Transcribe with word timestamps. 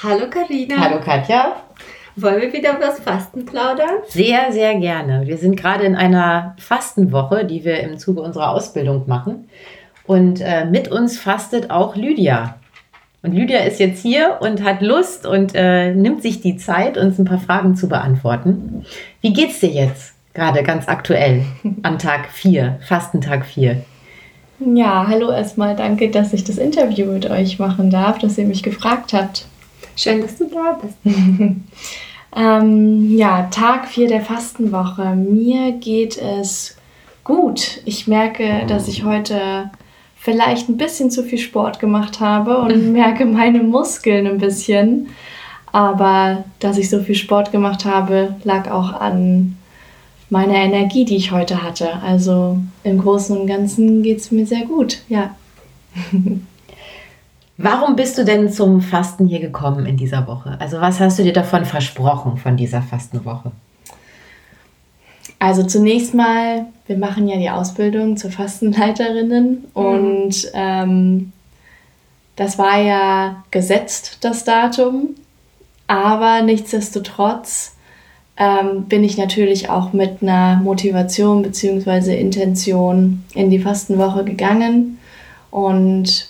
Hallo 0.00 0.30
Karina. 0.30 0.76
Hallo 0.78 1.00
Katja. 1.00 1.56
Wollen 2.14 2.40
wir 2.40 2.52
wieder 2.52 2.76
über 2.76 2.86
das 2.86 3.00
Fasten 3.00 3.44
plaudern? 3.44 3.96
Sehr, 4.06 4.52
sehr 4.52 4.76
gerne. 4.76 5.26
Wir 5.26 5.38
sind 5.38 5.56
gerade 5.56 5.82
in 5.86 5.96
einer 5.96 6.54
Fastenwoche, 6.60 7.44
die 7.44 7.64
wir 7.64 7.80
im 7.80 7.98
Zuge 7.98 8.20
unserer 8.20 8.50
Ausbildung 8.50 9.08
machen. 9.08 9.48
Und 10.06 10.40
äh, 10.40 10.66
mit 10.66 10.86
uns 10.86 11.18
fastet 11.18 11.72
auch 11.72 11.96
Lydia. 11.96 12.60
Und 13.24 13.32
Lydia 13.32 13.58
ist 13.64 13.80
jetzt 13.80 14.00
hier 14.00 14.38
und 14.40 14.62
hat 14.62 14.82
Lust 14.82 15.26
und 15.26 15.56
äh, 15.56 15.92
nimmt 15.92 16.22
sich 16.22 16.40
die 16.40 16.56
Zeit, 16.56 16.96
uns 16.96 17.18
ein 17.18 17.24
paar 17.24 17.40
Fragen 17.40 17.74
zu 17.74 17.88
beantworten. 17.88 18.84
Wie 19.20 19.32
geht's 19.32 19.58
dir 19.58 19.70
jetzt 19.70 20.14
gerade 20.32 20.62
ganz 20.62 20.86
aktuell 20.86 21.42
am 21.82 21.98
Tag 21.98 22.30
4, 22.30 22.78
Fastentag 22.86 23.44
4? 23.44 23.82
Ja, 24.60 25.06
hallo 25.08 25.32
erstmal. 25.32 25.74
Danke, 25.74 26.08
dass 26.08 26.32
ich 26.32 26.44
das 26.44 26.56
Interview 26.56 27.06
mit 27.06 27.28
euch 27.28 27.58
machen 27.58 27.90
darf, 27.90 28.20
dass 28.20 28.38
ihr 28.38 28.46
mich 28.46 28.62
gefragt 28.62 29.12
habt. 29.12 29.48
Schön, 29.98 30.22
dass 30.22 30.38
du 30.38 30.44
da 30.44 30.78
bist. 30.80 30.96
ähm, 32.36 33.18
ja, 33.18 33.48
Tag 33.50 33.88
4 33.88 34.06
der 34.06 34.20
Fastenwoche. 34.20 35.16
Mir 35.16 35.72
geht 35.72 36.16
es 36.16 36.76
gut. 37.24 37.80
Ich 37.84 38.06
merke, 38.06 38.64
dass 38.68 38.86
ich 38.86 39.02
heute 39.02 39.72
vielleicht 40.14 40.68
ein 40.68 40.76
bisschen 40.76 41.10
zu 41.10 41.24
viel 41.24 41.38
Sport 41.38 41.80
gemacht 41.80 42.20
habe 42.20 42.58
und 42.58 42.92
merke 42.92 43.24
meine 43.24 43.60
Muskeln 43.60 44.28
ein 44.28 44.38
bisschen. 44.38 45.08
Aber 45.72 46.44
dass 46.60 46.78
ich 46.78 46.88
so 46.88 47.00
viel 47.00 47.16
Sport 47.16 47.50
gemacht 47.50 47.84
habe, 47.84 48.36
lag 48.44 48.70
auch 48.70 48.92
an 48.92 49.56
meiner 50.30 50.58
Energie, 50.58 51.06
die 51.06 51.16
ich 51.16 51.32
heute 51.32 51.64
hatte. 51.64 52.00
Also 52.04 52.58
im 52.84 52.98
Großen 53.00 53.36
und 53.36 53.48
Ganzen 53.48 54.04
geht 54.04 54.18
es 54.18 54.30
mir 54.30 54.46
sehr 54.46 54.64
gut, 54.64 55.02
ja. 55.08 55.34
Warum 57.60 57.96
bist 57.96 58.16
du 58.16 58.24
denn 58.24 58.52
zum 58.52 58.80
Fasten 58.80 59.26
hier 59.26 59.40
gekommen 59.40 59.84
in 59.84 59.96
dieser 59.96 60.28
Woche? 60.28 60.56
Also 60.60 60.80
was 60.80 61.00
hast 61.00 61.18
du 61.18 61.24
dir 61.24 61.32
davon 61.32 61.64
versprochen 61.64 62.36
von 62.36 62.56
dieser 62.56 62.82
Fastenwoche? 62.82 63.50
Also 65.40 65.64
zunächst 65.64 66.14
mal, 66.14 66.66
wir 66.86 66.96
machen 66.96 67.26
ja 67.26 67.36
die 67.36 67.50
Ausbildung 67.50 68.16
zur 68.16 68.30
Fastenleiterinnen 68.30 69.50
mhm. 69.50 69.66
und 69.74 70.50
ähm, 70.54 71.32
das 72.36 72.58
war 72.58 72.80
ja 72.80 73.42
gesetzt, 73.50 74.18
das 74.20 74.44
Datum, 74.44 75.16
aber 75.88 76.42
nichtsdestotrotz 76.42 77.74
ähm, 78.36 78.84
bin 78.84 79.02
ich 79.02 79.18
natürlich 79.18 79.68
auch 79.68 79.92
mit 79.92 80.22
einer 80.22 80.60
Motivation 80.62 81.42
bzw. 81.42 82.20
Intention 82.20 83.24
in 83.34 83.50
die 83.50 83.58
Fastenwoche 83.58 84.22
gegangen. 84.22 84.98
Und 85.50 86.28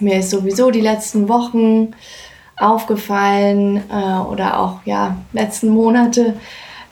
mir 0.00 0.18
ist 0.18 0.30
sowieso 0.30 0.70
die 0.70 0.80
letzten 0.80 1.28
Wochen 1.28 1.94
aufgefallen 2.56 3.82
äh, 3.90 4.18
oder 4.30 4.60
auch 4.60 4.80
ja 4.84 5.16
letzten 5.32 5.68
Monate, 5.68 6.34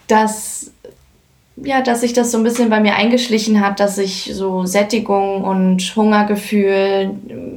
dass 0.07 0.71
ja, 1.57 1.83
dass 1.83 2.01
sich 2.01 2.13
das 2.13 2.33
so 2.33 2.39
ein 2.39 2.45
bisschen 2.45 2.69
bei 2.69 2.81
mir 2.81 2.97
eingeschlichen 2.97 3.61
hat, 3.61 3.79
dass 3.79 3.97
ich 3.99 4.31
so 4.35 4.67
Sättigung 4.67 5.45
und 5.45 5.95
Hungergefühl 5.95 7.11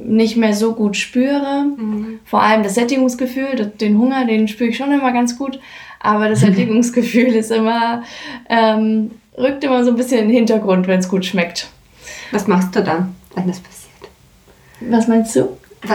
nicht 0.06 0.36
mehr 0.36 0.54
so 0.54 0.74
gut 0.74 0.96
spüre. 0.96 1.64
Mhm. 1.76 2.20
Vor 2.24 2.42
allem 2.42 2.62
das 2.62 2.76
Sättigungsgefühl, 2.76 3.72
den 3.80 3.98
Hunger, 3.98 4.24
den 4.24 4.46
spüre 4.46 4.70
ich 4.70 4.76
schon 4.76 4.92
immer 4.92 5.12
ganz 5.12 5.36
gut, 5.36 5.58
aber 6.00 6.28
das 6.28 6.40
Sättigungsgefühl 6.40 7.26
ist 7.34 7.50
immer, 7.50 8.04
ähm, 8.48 9.10
rückt 9.36 9.64
immer 9.64 9.84
so 9.84 9.90
ein 9.90 9.96
bisschen 9.96 10.20
in 10.20 10.28
den 10.28 10.36
Hintergrund, 10.36 10.86
wenn 10.86 11.00
es 11.00 11.08
gut 11.08 11.24
schmeckt. 11.24 11.68
Was 12.30 12.46
machst 12.46 12.76
du 12.76 12.82
dann, 12.82 13.16
wenn 13.34 13.48
das 13.48 13.58
passiert? 13.58 13.77
Was 14.80 15.08
meinst 15.08 15.36
du? 15.36 15.48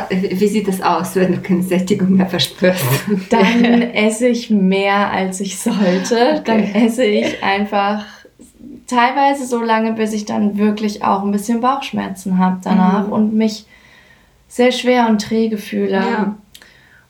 Wie 0.10 0.48
sieht 0.48 0.68
das 0.68 0.82
aus, 0.82 1.16
wenn 1.16 1.34
du 1.34 1.42
keine 1.42 1.62
Sättigung 1.62 2.16
mehr 2.16 2.28
verspürst? 2.28 2.84
Dann 3.30 3.82
esse 3.82 4.28
ich 4.28 4.50
mehr, 4.50 5.12
als 5.12 5.42
ich 5.42 5.60
sollte. 5.60 6.40
Okay. 6.40 6.42
Dann 6.46 6.64
esse 6.64 7.04
ich 7.04 7.44
einfach 7.44 8.06
teilweise 8.88 9.46
so 9.46 9.62
lange, 9.62 9.94
bis 9.94 10.14
ich 10.14 10.26
dann 10.26 10.58
wirklich 10.58 11.04
auch 11.04 11.24
ein 11.24 11.32
bisschen 11.32 11.62
Bauchschmerzen 11.62 12.38
habe 12.38 12.60
danach 12.64 13.08
mhm. 13.08 13.14
und 13.14 13.34
mich 13.34 13.66
sehr 14.48 14.72
schwer 14.72 15.08
und 15.10 15.22
träge 15.22 15.58
fühle. 15.58 15.98
Ja. 15.98 16.36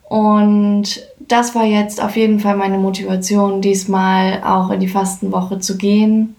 Und 0.08 1.06
das 1.18 1.54
war 1.54 1.64
jetzt 1.64 2.02
auf 2.02 2.16
jeden 2.16 2.40
Fall 2.40 2.56
meine 2.56 2.78
Motivation, 2.78 3.60
diesmal 3.60 4.42
auch 4.44 4.70
in 4.70 4.80
die 4.80 4.88
Fastenwoche 4.88 5.58
zu 5.58 5.76
gehen, 5.76 6.36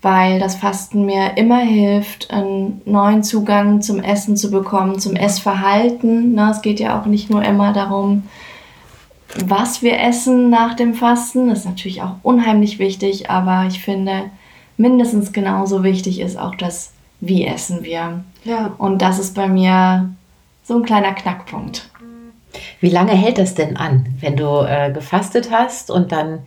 weil 0.00 0.38
das 0.38 0.54
Fasten 0.54 1.06
mir 1.06 1.36
immer 1.36 1.58
hilft, 1.58 2.30
einen 2.30 2.82
neuen 2.84 3.22
Zugang 3.22 3.82
zum 3.82 4.00
Essen 4.00 4.36
zu 4.36 4.50
bekommen, 4.50 5.00
zum 5.00 5.16
Essverhalten. 5.16 6.34
Na, 6.34 6.50
es 6.50 6.62
geht 6.62 6.78
ja 6.78 7.00
auch 7.00 7.06
nicht 7.06 7.30
nur 7.30 7.42
immer 7.42 7.72
darum, 7.72 8.24
was 9.44 9.82
wir 9.82 10.00
essen 10.00 10.50
nach 10.50 10.74
dem 10.74 10.94
Fasten. 10.94 11.48
Das 11.48 11.60
ist 11.60 11.64
natürlich 11.64 12.02
auch 12.02 12.14
unheimlich 12.22 12.78
wichtig, 12.78 13.28
aber 13.30 13.66
ich 13.66 13.80
finde, 13.80 14.30
mindestens 14.76 15.32
genauso 15.32 15.82
wichtig 15.82 16.20
ist 16.20 16.38
auch 16.38 16.54
das, 16.54 16.92
wie 17.20 17.44
essen 17.44 17.82
wir. 17.82 18.24
Ja. 18.44 18.74
Und 18.78 19.02
das 19.02 19.18
ist 19.18 19.34
bei 19.34 19.48
mir 19.48 20.10
so 20.62 20.76
ein 20.76 20.84
kleiner 20.84 21.12
Knackpunkt. 21.12 21.90
Wie 22.80 22.90
lange 22.90 23.12
hält 23.12 23.38
das 23.38 23.54
denn 23.54 23.76
an, 23.76 24.06
wenn 24.20 24.36
du 24.36 24.62
äh, 24.62 24.92
gefastet 24.92 25.50
hast 25.50 25.90
und 25.90 26.12
dann, 26.12 26.40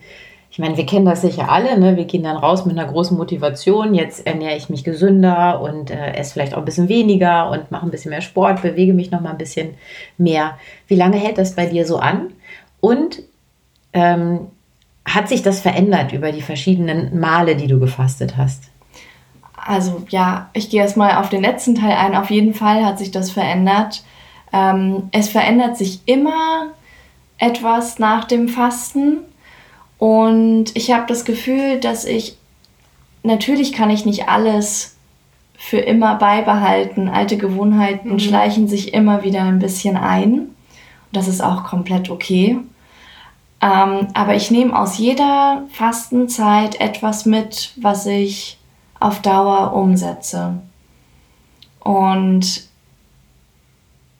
ich 0.52 0.58
meine, 0.58 0.76
wir 0.76 0.84
kennen 0.84 1.06
das 1.06 1.22
sicher 1.22 1.50
alle, 1.50 1.80
ne? 1.80 1.96
wir 1.96 2.04
gehen 2.04 2.24
dann 2.24 2.36
raus 2.36 2.66
mit 2.66 2.78
einer 2.78 2.86
großen 2.86 3.16
Motivation, 3.16 3.94
jetzt 3.94 4.26
ernähre 4.26 4.54
ich 4.54 4.68
mich 4.68 4.84
gesünder 4.84 5.62
und 5.62 5.90
äh, 5.90 6.12
esse 6.12 6.34
vielleicht 6.34 6.52
auch 6.52 6.58
ein 6.58 6.66
bisschen 6.66 6.90
weniger 6.90 7.48
und 7.48 7.70
mache 7.70 7.86
ein 7.86 7.90
bisschen 7.90 8.10
mehr 8.10 8.20
Sport, 8.20 8.60
bewege 8.60 8.92
mich 8.92 9.10
noch 9.10 9.22
mal 9.22 9.30
ein 9.30 9.38
bisschen 9.38 9.70
mehr. 10.18 10.58
Wie 10.88 10.94
lange 10.94 11.16
hält 11.16 11.38
das 11.38 11.56
bei 11.56 11.64
dir 11.64 11.86
so 11.86 11.96
an? 11.96 12.34
Und 12.80 13.22
ähm, 13.94 14.48
hat 15.06 15.30
sich 15.30 15.40
das 15.40 15.60
verändert 15.60 16.12
über 16.12 16.32
die 16.32 16.42
verschiedenen 16.42 17.18
Male, 17.18 17.56
die 17.56 17.66
du 17.66 17.80
gefastet 17.80 18.36
hast? 18.36 18.64
Also 19.56 20.02
ja, 20.10 20.50
ich 20.52 20.68
gehe 20.68 20.82
erstmal 20.82 21.16
auf 21.16 21.30
den 21.30 21.40
letzten 21.40 21.76
Teil 21.76 21.96
ein. 21.96 22.14
Auf 22.14 22.28
jeden 22.28 22.52
Fall 22.52 22.84
hat 22.84 22.98
sich 22.98 23.10
das 23.10 23.30
verändert. 23.30 24.04
Ähm, 24.52 25.08
es 25.12 25.30
verändert 25.30 25.78
sich 25.78 26.00
immer 26.04 26.72
etwas 27.38 27.98
nach 27.98 28.26
dem 28.26 28.50
Fasten 28.50 29.20
und 30.02 30.74
ich 30.74 30.90
habe 30.90 31.04
das 31.06 31.24
Gefühl, 31.24 31.78
dass 31.78 32.04
ich, 32.04 32.36
natürlich 33.22 33.72
kann 33.72 33.88
ich 33.88 34.04
nicht 34.04 34.28
alles 34.28 34.96
für 35.56 35.78
immer 35.78 36.16
beibehalten. 36.16 37.08
Alte 37.08 37.36
Gewohnheiten 37.36 38.14
mhm. 38.14 38.18
schleichen 38.18 38.66
sich 38.66 38.94
immer 38.94 39.22
wieder 39.22 39.44
ein 39.44 39.60
bisschen 39.60 39.96
ein. 39.96 40.56
Das 41.12 41.28
ist 41.28 41.40
auch 41.40 41.62
komplett 41.62 42.10
okay. 42.10 42.58
Ähm, 43.60 44.08
aber 44.12 44.34
ich 44.34 44.50
nehme 44.50 44.76
aus 44.76 44.98
jeder 44.98 45.62
Fastenzeit 45.70 46.80
etwas 46.80 47.24
mit, 47.24 47.72
was 47.80 48.04
ich 48.04 48.58
auf 48.98 49.22
Dauer 49.22 49.72
umsetze. 49.72 50.54
Und 51.78 52.64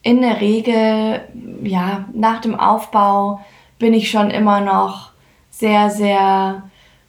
in 0.01 0.21
der 0.21 0.39
Regel, 0.39 1.27
ja, 1.61 2.05
nach 2.13 2.39
dem 2.39 2.57
Aufbau 2.57 3.41
bin 3.79 3.93
ich 3.93 4.09
schon 4.09 4.31
immer 4.31 4.61
noch 4.61 5.12
sehr, 5.53 5.89
sehr 5.89 6.63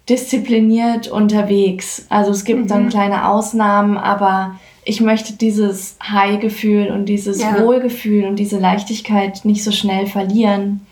diszipliniert 0.08 1.08
unterwegs. 1.08 2.06
Also 2.10 2.30
es 2.30 2.44
gibt 2.44 2.64
mhm. 2.64 2.68
dann 2.68 2.88
kleine 2.90 3.28
Ausnahmen, 3.28 3.96
aber 3.96 4.56
ich 4.84 5.00
möchte 5.00 5.32
dieses 5.32 5.96
High-Gefühl 6.02 6.88
und 6.88 7.06
dieses 7.06 7.40
ja. 7.40 7.58
Wohlgefühl 7.58 8.26
und 8.26 8.36
diese 8.36 8.58
Leichtigkeit 8.58 9.44
nicht 9.44 9.64
so 9.64 9.72
schnell 9.72 10.06
verlieren. 10.06 10.86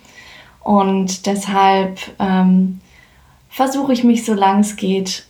Und 0.64 1.26
deshalb 1.26 1.98
ähm, 2.18 2.80
versuche 3.50 3.92
ich 3.92 4.02
mich, 4.02 4.24
solange 4.24 4.60
es 4.60 4.76
geht, 4.76 5.26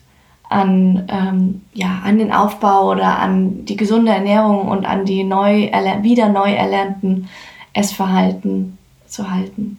an, 0.48 1.08
ähm, 1.08 1.62
ja, 1.72 2.02
an 2.04 2.18
den 2.18 2.30
Aufbau 2.30 2.90
oder 2.90 3.18
an 3.18 3.64
die 3.64 3.76
gesunde 3.76 4.12
Ernährung 4.12 4.68
und 4.68 4.84
an 4.84 5.06
die 5.06 5.24
neu 5.24 5.70
wieder 6.02 6.28
neu 6.28 6.52
erlernten 6.52 7.28
Essverhalten 7.72 8.76
zu 9.06 9.30
halten. 9.30 9.78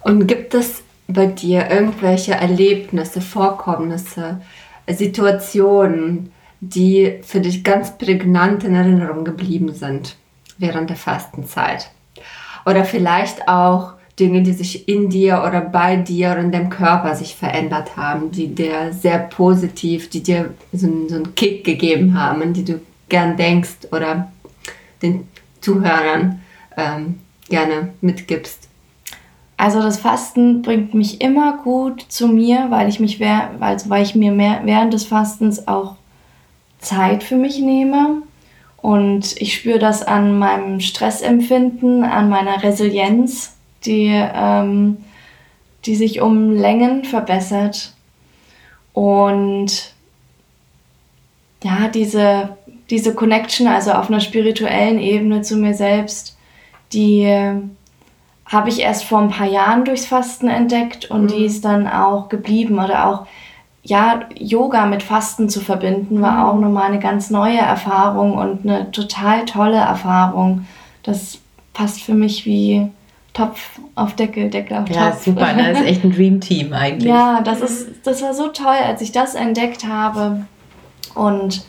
Und 0.00 0.26
gibt 0.26 0.54
es 0.54 0.82
bei 1.08 1.26
dir 1.26 1.70
irgendwelche 1.70 2.34
Erlebnisse, 2.34 3.20
Vorkommnisse, 3.20 4.40
Situationen, 4.86 6.30
die 6.60 7.18
für 7.22 7.40
dich 7.40 7.64
ganz 7.64 7.96
prägnant 7.96 8.64
in 8.64 8.74
Erinnerung 8.74 9.24
geblieben 9.24 9.72
sind 9.72 10.16
während 10.58 10.90
der 10.90 10.96
Fastenzeit? 10.96 11.90
Oder 12.66 12.84
vielleicht 12.84 13.48
auch 13.48 13.94
Dinge, 14.18 14.42
die 14.42 14.52
sich 14.52 14.88
in 14.88 15.08
dir 15.08 15.44
oder 15.46 15.60
bei 15.60 15.96
dir 15.96 16.32
oder 16.32 16.40
in 16.40 16.52
deinem 16.52 16.70
Körper 16.70 17.14
sich 17.14 17.36
verändert 17.36 17.96
haben, 17.96 18.30
die 18.30 18.54
dir 18.54 18.92
sehr 18.92 19.18
positiv, 19.18 20.10
die 20.10 20.22
dir 20.22 20.54
so, 20.72 20.88
so 21.08 21.14
einen 21.14 21.34
Kick 21.34 21.64
gegeben 21.64 22.18
haben, 22.20 22.42
an 22.42 22.52
die 22.52 22.64
du 22.64 22.80
gern 23.08 23.36
denkst 23.36 23.88
oder 23.92 24.30
den 25.02 25.28
Zuhörern 25.60 26.42
ähm, 26.76 27.20
gerne 27.48 27.94
mitgibst? 28.00 28.67
Also 29.58 29.82
das 29.82 29.98
Fasten 29.98 30.62
bringt 30.62 30.94
mich 30.94 31.20
immer 31.20 31.58
gut 31.64 32.06
zu 32.08 32.28
mir, 32.28 32.66
weil 32.70 32.88
ich 32.88 33.00
mich 33.00 33.20
also 33.60 33.90
weil 33.90 34.04
ich 34.04 34.14
mir 34.14 34.30
mehr, 34.30 34.60
während 34.64 34.94
des 34.94 35.04
Fastens 35.04 35.66
auch 35.66 35.96
Zeit 36.78 37.24
für 37.24 37.36
mich 37.36 37.58
nehme 37.58 38.22
Und 38.80 39.40
ich 39.40 39.54
spüre 39.54 39.80
das 39.80 40.04
an 40.04 40.38
meinem 40.38 40.78
Stressempfinden, 40.78 42.04
an 42.04 42.28
meiner 42.28 42.62
Resilienz, 42.62 43.56
die, 43.84 44.12
ähm, 44.14 44.98
die 45.84 45.96
sich 45.96 46.20
um 46.20 46.52
Längen 46.52 47.04
verbessert. 47.04 47.94
Und 48.92 49.92
ja, 51.64 51.88
diese, 51.88 52.56
diese 52.90 53.12
Connection, 53.12 53.66
also 53.66 53.90
auf 53.90 54.08
einer 54.08 54.20
spirituellen 54.20 55.00
Ebene 55.00 55.42
zu 55.42 55.56
mir 55.56 55.74
selbst, 55.74 56.36
die 56.92 57.26
habe 58.48 58.70
ich 58.70 58.80
erst 58.80 59.04
vor 59.04 59.20
ein 59.20 59.30
paar 59.30 59.46
Jahren 59.46 59.84
durchs 59.84 60.06
Fasten 60.06 60.48
entdeckt 60.48 61.10
und 61.10 61.24
mhm. 61.24 61.28
die 61.28 61.44
ist 61.44 61.64
dann 61.64 61.86
auch 61.86 62.28
geblieben 62.28 62.78
oder 62.78 63.06
auch 63.06 63.26
ja, 63.82 64.20
Yoga 64.34 64.86
mit 64.86 65.02
Fasten 65.02 65.48
zu 65.48 65.60
verbinden, 65.60 66.20
war 66.20 66.32
mhm. 66.32 66.42
auch 66.42 66.60
nochmal 66.60 66.88
eine 66.88 66.98
ganz 66.98 67.30
neue 67.30 67.58
Erfahrung 67.58 68.36
und 68.36 68.68
eine 68.68 68.90
total 68.90 69.44
tolle 69.44 69.78
Erfahrung. 69.78 70.66
Das 71.02 71.38
passt 71.72 72.02
für 72.02 72.14
mich 72.14 72.44
wie 72.44 72.90
Topf 73.32 73.78
auf 73.94 74.14
Deckel, 74.14 74.50
Deckel 74.50 74.78
auf 74.78 74.86
Topf. 74.86 74.96
Ja, 74.96 75.12
super, 75.12 75.52
ne? 75.52 75.72
das 75.72 75.80
ist 75.80 75.86
echt 75.86 76.04
ein 76.04 76.12
Dream 76.16 76.40
Team 76.40 76.72
eigentlich. 76.72 77.08
Ja, 77.08 77.40
das, 77.40 77.60
ist, 77.60 78.04
das 78.04 78.20
war 78.20 78.34
so 78.34 78.48
toll, 78.48 78.76
als 78.84 79.00
ich 79.00 79.12
das 79.12 79.34
entdeckt 79.34 79.86
habe. 79.86 80.44
Und 81.14 81.64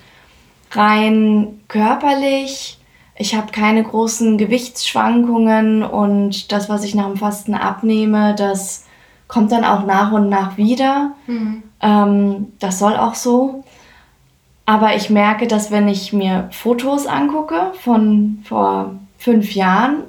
rein 0.72 1.60
körperlich, 1.68 2.79
ich 3.20 3.36
habe 3.36 3.52
keine 3.52 3.84
großen 3.84 4.38
Gewichtsschwankungen 4.38 5.84
und 5.84 6.54
das, 6.54 6.70
was 6.70 6.86
ich 6.86 6.96
nach 6.96 7.08
dem 7.08 7.18
Fasten 7.18 7.54
abnehme, 7.54 8.34
das 8.34 8.86
kommt 9.28 9.52
dann 9.52 9.66
auch 9.66 9.86
nach 9.86 10.14
und 10.14 10.30
nach 10.30 10.56
wieder. 10.56 11.12
Mhm. 11.28 11.64
Ähm, 11.82 12.54
das 12.60 12.80
soll 12.80 12.96
auch 12.96 13.16
so. 13.16 13.66
Aber 14.66 14.96
ich 14.96 15.10
merke, 15.10 15.48
dass 15.48 15.70
wenn 15.70 15.90
ich 15.90 16.14
mir 16.14 16.48
Fotos 16.52 17.08
angucke 17.08 17.74
von 17.82 18.40
vor 18.48 18.96
fünf 19.18 19.54
Jahren, 19.54 20.04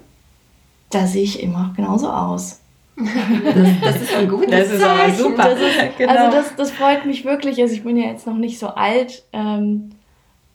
da 0.90 1.06
sehe 1.06 1.24
ich 1.24 1.42
immer 1.42 1.72
genauso 1.76 2.10
aus. 2.10 2.60
Das, 2.96 3.06
das 3.82 4.02
ist 4.02 4.14
ein 4.14 4.28
gutes 4.28 4.50
Das 4.50 4.70
ist 4.70 4.84
aber 4.84 5.10
super. 5.10 5.44
Das 5.50 5.58
ist, 5.58 5.98
genau. 5.98 6.12
Also 6.12 6.36
das, 6.36 6.54
das 6.54 6.70
freut 6.70 7.06
mich 7.06 7.24
wirklich. 7.24 7.60
Also 7.60 7.74
ich 7.74 7.82
bin 7.82 7.96
ja 7.96 8.06
jetzt 8.08 8.26
noch 8.26 8.36
nicht 8.36 8.60
so 8.60 8.68
alt, 8.68 9.24
ähm, 9.32 9.90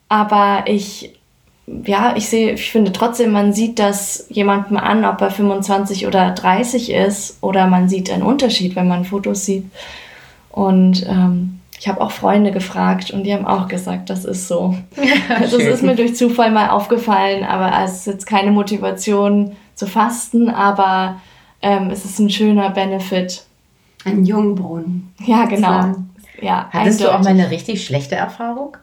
aber 0.07 0.63
ich, 0.67 1.19
ja, 1.67 2.15
ich 2.15 2.29
sehe, 2.29 2.53
ich 2.53 2.71
finde 2.71 2.91
trotzdem, 2.91 3.31
man 3.31 3.53
sieht 3.53 3.79
das 3.79 4.27
jemandem 4.29 4.77
an, 4.77 5.03
ob 5.03 5.19
er 5.21 5.31
25 5.31 6.05
oder 6.05 6.31
30 6.31 6.91
ist, 6.91 7.37
oder 7.41 7.67
man 7.67 7.89
sieht 7.89 8.11
einen 8.11 8.23
Unterschied, 8.23 8.75
wenn 8.75 8.87
man 8.87 9.05
Fotos 9.05 9.45
sieht. 9.45 9.65
Und 10.51 11.05
ähm, 11.09 11.59
ich 11.79 11.87
habe 11.87 12.01
auch 12.01 12.11
Freunde 12.11 12.51
gefragt 12.51 13.11
und 13.11 13.23
die 13.23 13.33
haben 13.33 13.47
auch 13.47 13.67
gesagt, 13.67 14.09
das 14.09 14.25
ist 14.25 14.47
so. 14.47 14.75
also 15.39 15.57
es 15.57 15.65
ist 15.65 15.83
mir 15.83 15.95
durch 15.95 16.15
Zufall 16.15 16.51
mal 16.51 16.69
aufgefallen, 16.69 17.43
aber 17.43 17.71
es 17.83 17.97
ist 17.97 18.07
jetzt 18.07 18.27
keine 18.27 18.51
Motivation 18.51 19.55
zu 19.73 19.87
fasten, 19.87 20.49
aber 20.49 21.19
ähm, 21.61 21.89
es 21.89 22.05
ist 22.05 22.19
ein 22.19 22.29
schöner 22.29 22.69
Benefit. 22.69 23.43
Ein 24.05 24.23
Jungbrunnen. 24.23 25.13
Ja, 25.25 25.45
genau. 25.45 25.95
Ja, 26.41 26.69
Hattest 26.71 27.01
eindeutig. 27.01 27.05
du 27.05 27.13
auch 27.13 27.23
mal 27.23 27.29
eine 27.29 27.49
richtig 27.49 27.83
schlechte 27.83 28.15
Erfahrung? 28.15 28.77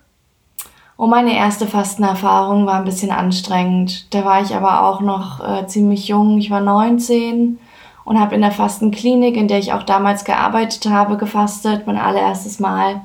Oh, 0.97 1.07
meine 1.07 1.35
erste 1.35 1.67
Fastenerfahrung 1.67 2.67
war 2.67 2.75
ein 2.75 2.85
bisschen 2.85 3.11
anstrengend. 3.11 4.13
Da 4.15 4.25
war 4.25 4.43
ich 4.43 4.55
aber 4.55 4.87
auch 4.87 5.01
noch 5.01 5.41
äh, 5.41 5.67
ziemlich 5.67 6.09
jung. 6.09 6.39
Ich 6.39 6.51
war 6.51 6.61
19 6.61 7.59
und 8.05 8.21
habe 8.21 8.35
in 8.35 8.41
der 8.41 8.53
Fastenklinik, 8.53 9.37
in 9.37 9.49
der 9.49 9.59
ich 9.59 9.73
auch 9.73 9.83
damals 9.83 10.25
gearbeitet 10.25 10.87
habe, 10.87 11.17
gefastet, 11.17 11.87
mein 11.87 11.99
allererstes 11.99 12.61
Mal. 12.61 13.01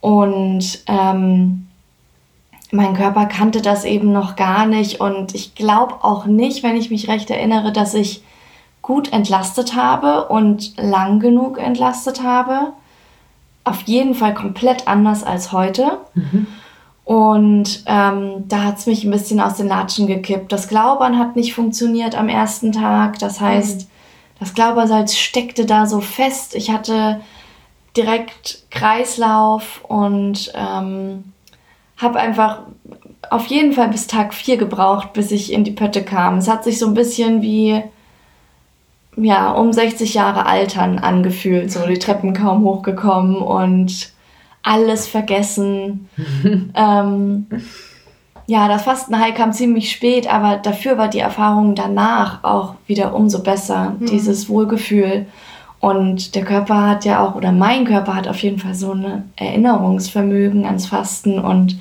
Und 0.00 0.82
ähm, 0.86 1.66
mein 2.70 2.94
Körper 2.94 3.26
kannte 3.26 3.60
das 3.60 3.84
eben 3.84 4.12
noch 4.12 4.36
gar 4.36 4.66
nicht. 4.66 5.00
Und 5.00 5.34
ich 5.34 5.54
glaube 5.54 6.02
auch 6.02 6.26
nicht, 6.26 6.62
wenn 6.62 6.76
ich 6.76 6.90
mich 6.90 7.08
recht 7.08 7.30
erinnere, 7.30 7.72
dass 7.72 7.94
ich 7.94 8.22
gut 8.82 9.12
entlastet 9.12 9.74
habe 9.74 10.28
und 10.28 10.76
lang 10.76 11.20
genug 11.20 11.58
entlastet 11.58 12.22
habe. 12.22 12.72
Auf 13.64 13.82
jeden 13.82 14.14
Fall 14.14 14.34
komplett 14.34 14.88
anders 14.88 15.22
als 15.22 15.52
heute. 15.52 15.98
Mhm. 16.14 16.46
Und 17.10 17.82
ähm, 17.86 18.44
da 18.46 18.62
hat 18.62 18.78
es 18.78 18.86
mich 18.86 19.02
ein 19.02 19.10
bisschen 19.10 19.40
aus 19.40 19.56
den 19.56 19.66
Latschen 19.66 20.06
gekippt. 20.06 20.52
Das 20.52 20.68
Glaubern 20.68 21.18
hat 21.18 21.34
nicht 21.34 21.54
funktioniert 21.54 22.16
am 22.16 22.28
ersten 22.28 22.70
Tag. 22.70 23.18
Das 23.18 23.40
heißt, 23.40 23.80
mhm. 23.80 23.86
das 24.38 24.54
Glaubersalz 24.54 25.16
steckte 25.16 25.66
da 25.66 25.86
so 25.86 26.00
fest. 26.00 26.54
Ich 26.54 26.70
hatte 26.70 27.20
direkt 27.96 28.62
Kreislauf 28.70 29.84
und 29.88 30.52
ähm, 30.54 31.24
habe 31.96 32.20
einfach 32.20 32.60
auf 33.28 33.46
jeden 33.46 33.72
Fall 33.72 33.88
bis 33.88 34.06
Tag 34.06 34.32
4 34.32 34.56
gebraucht, 34.56 35.12
bis 35.12 35.32
ich 35.32 35.52
in 35.52 35.64
die 35.64 35.72
Pötte 35.72 36.04
kam. 36.04 36.38
Es 36.38 36.46
hat 36.46 36.62
sich 36.62 36.78
so 36.78 36.86
ein 36.86 36.94
bisschen 36.94 37.42
wie 37.42 37.82
ja, 39.16 39.50
um 39.50 39.72
60 39.72 40.14
Jahre 40.14 40.46
altern 40.46 41.00
angefühlt, 41.00 41.72
so 41.72 41.84
die 41.88 41.98
Treppen 41.98 42.34
kaum 42.34 42.62
hochgekommen 42.62 43.34
und 43.34 44.12
alles 44.62 45.06
vergessen. 45.06 46.08
ähm, 46.74 47.46
ja, 48.46 48.66
das 48.66 48.82
Fastenheil 48.82 49.32
kam 49.32 49.52
ziemlich 49.52 49.92
spät, 49.92 50.32
aber 50.32 50.56
dafür 50.56 50.98
war 50.98 51.08
die 51.08 51.20
Erfahrung 51.20 51.74
danach 51.74 52.42
auch 52.42 52.74
wieder 52.86 53.14
umso 53.14 53.42
besser, 53.42 53.96
mhm. 53.98 54.06
dieses 54.06 54.48
Wohlgefühl. 54.48 55.26
Und 55.78 56.34
der 56.34 56.44
Körper 56.44 56.88
hat 56.88 57.04
ja 57.04 57.24
auch, 57.24 57.36
oder 57.36 57.52
mein 57.52 57.84
Körper 57.84 58.14
hat 58.14 58.28
auf 58.28 58.42
jeden 58.42 58.58
Fall 58.58 58.74
so 58.74 58.92
ein 58.92 59.30
Erinnerungsvermögen 59.36 60.66
ans 60.66 60.86
Fasten. 60.86 61.38
Und 61.38 61.78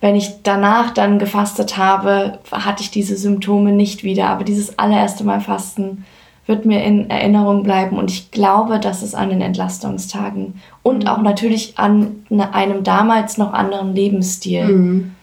wenn 0.00 0.16
ich 0.16 0.42
danach 0.42 0.92
dann 0.92 1.20
gefastet 1.20 1.76
habe, 1.76 2.38
hatte 2.50 2.82
ich 2.82 2.90
diese 2.90 3.16
Symptome 3.16 3.70
nicht 3.70 4.02
wieder. 4.02 4.28
Aber 4.28 4.42
dieses 4.42 4.78
allererste 4.78 5.22
Mal 5.22 5.40
Fasten 5.40 6.04
wird 6.46 6.64
mir 6.64 6.82
in 6.84 7.08
Erinnerung 7.08 7.62
bleiben. 7.62 7.96
Und 7.96 8.10
ich 8.10 8.30
glaube, 8.30 8.80
dass 8.80 9.02
es 9.02 9.14
an 9.14 9.30
den 9.30 9.40
Entlastungstagen 9.40 10.60
und 10.82 11.04
mhm. 11.04 11.08
auch 11.08 11.22
natürlich 11.22 11.78
an 11.78 12.24
ne, 12.28 12.52
einem 12.54 12.84
damals 12.84 13.38
noch 13.38 13.52
anderen 13.52 13.94
Lebensstil 13.94 14.64
mhm. 14.64 15.14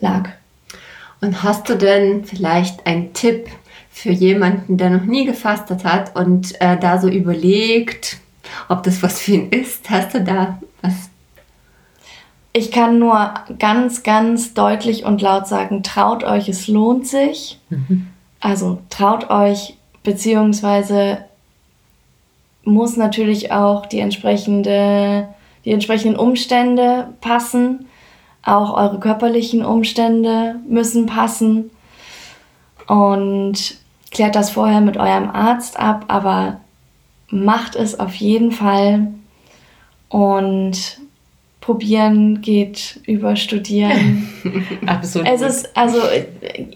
lag. 0.00 0.30
Und 1.20 1.42
hast 1.42 1.68
du 1.68 1.76
denn 1.76 2.24
vielleicht 2.24 2.86
einen 2.86 3.12
Tipp 3.14 3.48
für 3.90 4.10
jemanden, 4.10 4.76
der 4.76 4.90
noch 4.90 5.04
nie 5.04 5.24
gefastet 5.24 5.84
hat 5.84 6.16
und 6.16 6.60
äh, 6.60 6.78
da 6.78 7.00
so 7.00 7.08
überlegt, 7.08 8.18
ob 8.68 8.82
das 8.82 9.02
was 9.02 9.22
für 9.22 9.32
ihn 9.32 9.50
ist? 9.50 9.88
Hast 9.88 10.14
du 10.14 10.22
da 10.22 10.58
was? 10.82 11.10
Ich 12.52 12.70
kann 12.70 12.98
nur 12.98 13.34
ganz, 13.58 14.02
ganz 14.04 14.54
deutlich 14.54 15.04
und 15.04 15.20
laut 15.22 15.48
sagen, 15.48 15.82
traut 15.82 16.22
euch, 16.22 16.48
es 16.48 16.68
lohnt 16.68 17.06
sich. 17.06 17.58
Mhm. 17.68 18.08
Also 18.38 18.80
traut 18.90 19.30
euch, 19.30 19.76
beziehungsweise 20.04 21.24
muss 22.62 22.96
natürlich 22.96 23.50
auch 23.50 23.86
die, 23.86 23.98
entsprechende, 23.98 25.28
die 25.64 25.72
entsprechenden 25.72 26.16
Umstände 26.16 27.08
passen. 27.20 27.86
Auch 28.44 28.74
eure 28.74 29.00
körperlichen 29.00 29.64
Umstände 29.64 30.60
müssen 30.68 31.06
passen. 31.06 31.70
Und 32.86 33.78
klärt 34.10 34.36
das 34.36 34.50
vorher 34.50 34.80
mit 34.80 34.96
eurem 34.96 35.30
Arzt 35.30 35.78
ab, 35.78 36.04
aber 36.08 36.60
macht 37.28 37.74
es 37.74 37.98
auf 37.98 38.14
jeden 38.14 38.52
Fall. 38.52 39.08
Und 40.08 41.00
probieren 41.60 42.42
geht 42.42 43.00
über 43.06 43.36
studieren. 43.36 44.28
Absolut. 44.86 45.26
Es 45.28 45.40
ist, 45.40 45.76
also 45.76 45.98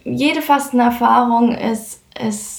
jede 0.04 0.40
Fastenerfahrung 0.40 1.54
ist, 1.54 2.00
ist 2.26 2.57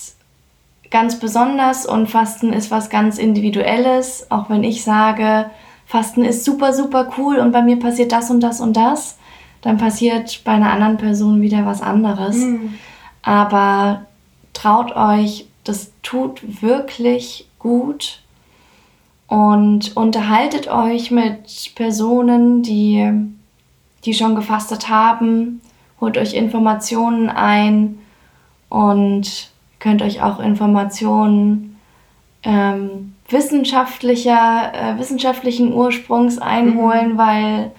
ganz 0.92 1.20
besonders 1.20 1.86
und 1.86 2.08
Fasten 2.08 2.54
ist 2.54 2.72
was 2.72 2.90
ganz 2.90 3.18
Individuelles. 3.18 4.30
Auch 4.30 4.50
wenn 4.50 4.64
ich 4.64 4.84
sage, 4.84 5.50
Fasten 5.86 6.24
ist 6.24 6.46
super, 6.46 6.74
super 6.74 7.12
cool 7.18 7.38
und 7.38 7.52
bei 7.52 7.62
mir 7.62 7.80
passiert 7.80 8.12
das 8.12 8.30
und 8.30 8.42
das 8.42 8.62
und 8.62 8.78
das, 8.78 9.18
dann 9.62 9.78
passiert 9.78 10.42
bei 10.44 10.52
einer 10.52 10.72
anderen 10.72 10.98
Person 10.98 11.42
wieder 11.42 11.66
was 11.66 11.82
anderes. 11.82 12.38
Mhm. 12.38 12.76
Aber 13.22 14.06
traut 14.54 14.96
euch, 14.96 15.48
das 15.64 15.92
tut 16.02 16.62
wirklich 16.62 17.48
gut 17.60 18.22
und 19.28 19.96
unterhaltet 19.96 20.68
euch 20.68 21.12
mit 21.12 21.72
Personen, 21.76 22.64
die, 22.64 23.12
die 24.06 24.14
schon 24.14 24.36
gefastet 24.36 24.90
haben, 24.90 25.62
holt 26.02 26.18
euch 26.18 26.34
Informationen 26.34 27.30
ein 27.30 28.00
und 28.70 29.50
könnt 29.80 30.02
euch 30.02 30.22
auch 30.22 30.40
Informationen 30.40 31.78
ähm, 32.44 33.14
wissenschaftlicher, 33.30 34.72
äh, 34.74 35.00
wissenschaftlichen 35.00 35.74
Ursprungs 35.74 36.40
einholen, 36.40 37.14
mhm. 37.14 37.18
weil 37.18 37.72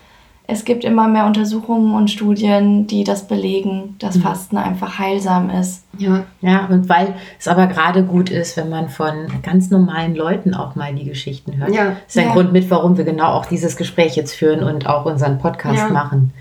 es 0.53 0.65
gibt 0.65 0.85
immer 0.85 1.07
mehr 1.07 1.27
Untersuchungen 1.27 1.95
und 1.95 2.11
Studien, 2.11 2.87
die 2.89 3.05
das 3.05 3.29
belegen, 3.29 3.95
dass 4.01 4.17
mhm. 4.17 4.23
Fasten 4.23 4.57
einfach 4.57 4.99
heilsam 4.99 5.49
ist. 5.49 5.85
Ja, 5.97 6.25
ja, 6.41 6.67
und 6.67 6.89
weil 6.89 7.15
es 7.39 7.47
aber 7.47 7.69
gerade 7.69 8.03
gut 8.03 8.31
ist, 8.31 8.57
wenn 8.57 8.69
man 8.69 8.89
von 8.89 9.29
ganz 9.43 9.71
normalen 9.71 10.17
Leuten 10.17 10.55
auch 10.55 10.75
mal 10.75 10.93
die 10.95 11.05
Geschichten 11.05 11.57
hört. 11.59 11.73
Ja. 11.73 11.85
Das 11.85 11.97
ist 12.09 12.19
ein 12.19 12.29
ja. 12.29 12.33
Grund 12.33 12.53
mit, 12.53 12.69
warum 12.69 12.97
wir 12.97 13.05
genau 13.05 13.33
auch 13.33 13.47
dieses 13.47 13.77
Gespräch 13.77 14.17
jetzt 14.17 14.35
führen 14.35 14.65
und 14.65 14.89
auch 14.89 15.05
unseren 15.05 15.39
Podcast 15.39 15.79
ja. 15.79 15.89
machen. 15.89 16.33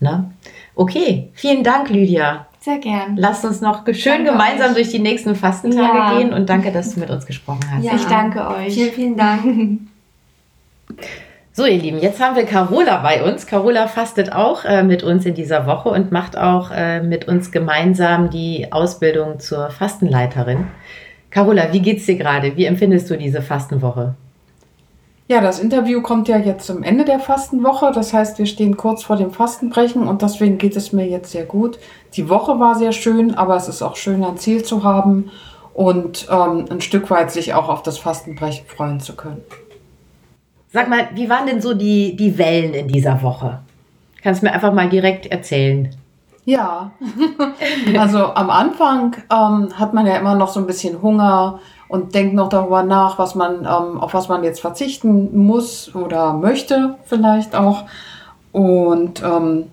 Ne? 0.00 0.30
Okay, 0.74 1.28
vielen 1.34 1.62
Dank, 1.62 1.90
Lydia. 1.90 2.46
Sehr 2.62 2.78
gern. 2.78 3.16
Lasst 3.16 3.44
uns 3.44 3.60
noch 3.62 3.86
schön 3.92 4.12
Danke 4.24 4.32
gemeinsam 4.32 4.68
euch. 4.70 4.74
durch 4.74 4.90
die 4.90 4.98
nächsten 4.98 5.34
Fastentage 5.34 5.96
Ja. 5.98 6.18
gehen 6.18 6.32
und 6.34 6.48
danke, 6.48 6.70
dass 6.72 6.94
du 6.94 7.00
mit 7.00 7.08
uns 7.10 7.24
gesprochen 7.26 7.60
hast. 7.70 7.82
Ja. 7.84 7.92
Ich 7.94 8.04
danke 8.04 8.46
euch. 8.48 8.74
Vielen, 8.74 8.92
vielen 8.92 9.16
Dank. 9.16 9.80
So, 11.52 11.64
ihr 11.66 11.78
Lieben, 11.78 11.98
jetzt 12.00 12.20
haben 12.22 12.36
wir 12.36 12.44
Carola 12.44 12.98
bei 12.98 13.22
uns. 13.24 13.46
Carola 13.46 13.86
fastet 13.88 14.32
auch 14.32 14.64
äh, 14.64 14.82
mit 14.82 15.02
uns 15.02 15.26
in 15.26 15.34
dieser 15.34 15.66
Woche 15.66 15.88
und 15.88 16.12
macht 16.12 16.36
auch 16.38 16.70
äh, 16.70 17.00
mit 17.02 17.28
uns 17.28 17.50
gemeinsam 17.50 18.30
die 18.30 18.70
Ausbildung 18.72 19.40
zur 19.40 19.70
Fastenleiterin. 19.70 20.66
Carola, 21.30 21.72
wie 21.72 21.80
geht's 21.80 22.06
dir 22.06 22.16
gerade? 22.16 22.56
Wie 22.56 22.64
empfindest 22.66 23.10
du 23.10 23.16
diese 23.16 23.42
Fastenwoche? 23.42 24.14
Ja, 25.30 25.40
das 25.40 25.60
Interview 25.60 26.02
kommt 26.02 26.26
ja 26.26 26.38
jetzt 26.38 26.66
zum 26.66 26.82
Ende 26.82 27.04
der 27.04 27.20
Fastenwoche. 27.20 27.92
Das 27.94 28.12
heißt, 28.12 28.40
wir 28.40 28.46
stehen 28.46 28.76
kurz 28.76 29.04
vor 29.04 29.14
dem 29.14 29.30
Fastenbrechen 29.30 30.08
und 30.08 30.22
deswegen 30.22 30.58
geht 30.58 30.74
es 30.74 30.92
mir 30.92 31.06
jetzt 31.06 31.30
sehr 31.30 31.44
gut. 31.44 31.78
Die 32.14 32.28
Woche 32.28 32.58
war 32.58 32.74
sehr 32.74 32.90
schön, 32.90 33.36
aber 33.36 33.54
es 33.54 33.68
ist 33.68 33.80
auch 33.80 33.94
schön, 33.94 34.24
ein 34.24 34.38
Ziel 34.38 34.64
zu 34.64 34.82
haben 34.82 35.30
und 35.72 36.26
ähm, 36.32 36.64
ein 36.68 36.80
Stück 36.80 37.10
weit 37.10 37.30
sich 37.30 37.54
auch 37.54 37.68
auf 37.68 37.84
das 37.84 37.96
Fastenbrechen 37.96 38.66
freuen 38.66 38.98
zu 38.98 39.14
können. 39.14 39.44
Sag 40.72 40.88
mal, 40.88 41.10
wie 41.14 41.30
waren 41.30 41.46
denn 41.46 41.60
so 41.60 41.74
die, 41.74 42.16
die 42.16 42.36
Wellen 42.36 42.74
in 42.74 42.88
dieser 42.88 43.22
Woche? 43.22 43.60
Kannst 44.24 44.42
du 44.42 44.46
mir 44.46 44.52
einfach 44.52 44.72
mal 44.72 44.88
direkt 44.88 45.26
erzählen? 45.26 45.94
Ja, 46.44 46.90
also 47.96 48.34
am 48.34 48.50
Anfang 48.50 49.14
ähm, 49.30 49.78
hat 49.78 49.94
man 49.94 50.06
ja 50.06 50.16
immer 50.16 50.34
noch 50.34 50.48
so 50.48 50.58
ein 50.58 50.66
bisschen 50.66 51.00
Hunger 51.00 51.60
und 51.90 52.14
denkt 52.14 52.34
noch 52.34 52.48
darüber 52.48 52.84
nach, 52.84 53.18
was 53.18 53.34
man, 53.34 53.66
ähm, 53.66 54.00
auf 54.00 54.14
was 54.14 54.28
man 54.28 54.44
jetzt 54.44 54.60
verzichten 54.60 55.36
muss 55.36 55.92
oder 55.94 56.32
möchte 56.32 56.94
vielleicht 57.04 57.56
auch. 57.56 57.82
Und 58.52 59.22
ähm, 59.24 59.66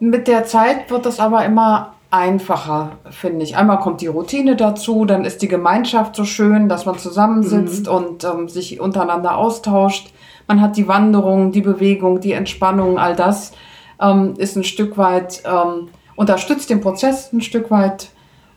mit 0.00 0.26
der 0.26 0.44
Zeit 0.44 0.90
wird 0.90 1.06
das 1.06 1.20
aber 1.20 1.44
immer 1.44 1.92
einfacher, 2.10 2.96
finde 3.08 3.44
ich. 3.44 3.56
Einmal 3.56 3.78
kommt 3.78 4.00
die 4.00 4.08
Routine 4.08 4.56
dazu, 4.56 5.04
dann 5.04 5.24
ist 5.24 5.42
die 5.42 5.48
Gemeinschaft 5.48 6.16
so 6.16 6.24
schön, 6.24 6.68
dass 6.68 6.86
man 6.86 6.98
zusammensitzt 6.98 7.86
und 7.86 8.24
ähm, 8.24 8.48
sich 8.48 8.80
untereinander 8.80 9.36
austauscht. 9.36 10.12
Man 10.48 10.60
hat 10.60 10.76
die 10.76 10.88
Wanderung, 10.88 11.52
die 11.52 11.62
Bewegung, 11.62 12.20
die 12.20 12.32
Entspannung, 12.32 12.98
all 12.98 13.14
das 13.14 13.52
ähm, 14.00 14.34
ist 14.38 14.56
ein 14.56 14.64
Stück 14.64 14.98
weit, 14.98 15.44
ähm, 15.46 15.88
unterstützt 16.16 16.68
den 16.68 16.80
Prozess 16.80 17.32
ein 17.32 17.42
Stück 17.42 17.70
weit. 17.70 18.08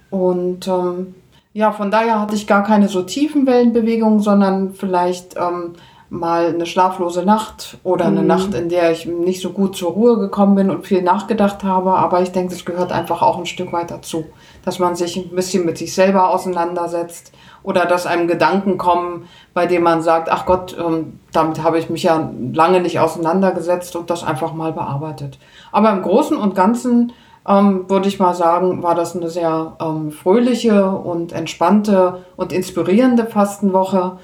Und 0.09 0.67
ähm, 0.67 1.13
ja, 1.55 1.71
von 1.71 1.89
daher 1.89 2.19
hatte 2.19 2.35
ich 2.35 2.47
gar 2.47 2.63
keine 2.65 2.89
so 2.89 3.01
tiefen 3.01 3.47
Wellenbewegungen, 3.47 4.19
sondern 4.19 4.73
vielleicht 4.73 5.37
ähm, 5.37 5.71
mal 6.09 6.47
eine 6.47 6.65
schlaflose 6.65 7.23
Nacht 7.23 7.77
oder 7.81 8.07
eine 8.07 8.23
Nacht, 8.23 8.53
in 8.53 8.67
der 8.67 8.91
ich 8.91 9.05
nicht 9.05 9.41
so 9.41 9.51
gut 9.51 9.77
zur 9.77 9.91
Ruhe 9.91 10.19
gekommen 10.19 10.55
bin 10.55 10.69
und 10.69 10.85
viel 10.85 11.01
nachgedacht 11.01 11.63
habe. 11.63 11.93
Aber 11.93 12.21
ich 12.21 12.33
denke, 12.33 12.53
es 12.53 12.65
gehört 12.65 12.91
einfach 12.91 13.21
auch 13.21 13.37
ein 13.37 13.45
Stück 13.45 13.71
weit 13.71 13.89
dazu, 13.89 14.25
dass 14.65 14.79
man 14.79 14.97
sich 14.97 15.15
ein 15.15 15.29
bisschen 15.29 15.65
mit 15.65 15.77
sich 15.77 15.93
selber 15.93 16.29
auseinandersetzt 16.29 17.31
oder 17.63 17.85
dass 17.85 18.05
einem 18.05 18.27
Gedanken 18.27 18.77
kommen, 18.77 19.29
bei 19.53 19.65
denen 19.65 19.85
man 19.85 20.01
sagt, 20.01 20.29
ach 20.29 20.45
Gott, 20.45 20.75
ähm, 20.77 21.21
damit 21.31 21.63
habe 21.63 21.79
ich 21.79 21.89
mich 21.89 22.03
ja 22.03 22.31
lange 22.51 22.81
nicht 22.81 22.99
auseinandergesetzt 22.99 23.95
und 23.95 24.09
das 24.09 24.25
einfach 24.25 24.53
mal 24.53 24.73
bearbeitet. 24.73 25.39
Aber 25.71 25.89
im 25.91 26.01
Großen 26.01 26.35
und 26.35 26.53
Ganzen 26.53 27.13
ähm, 27.47 27.89
würde 27.89 28.07
ich 28.07 28.19
mal 28.19 28.33
sagen, 28.33 28.81
war 28.81 28.95
das 28.95 29.15
eine 29.15 29.29
sehr 29.29 29.73
ähm, 29.79 30.11
fröhliche 30.11 30.89
und 30.89 31.31
entspannte 31.31 32.25
und 32.35 32.51
inspirierende 32.51 33.25
Fastenwoche. 33.25 34.17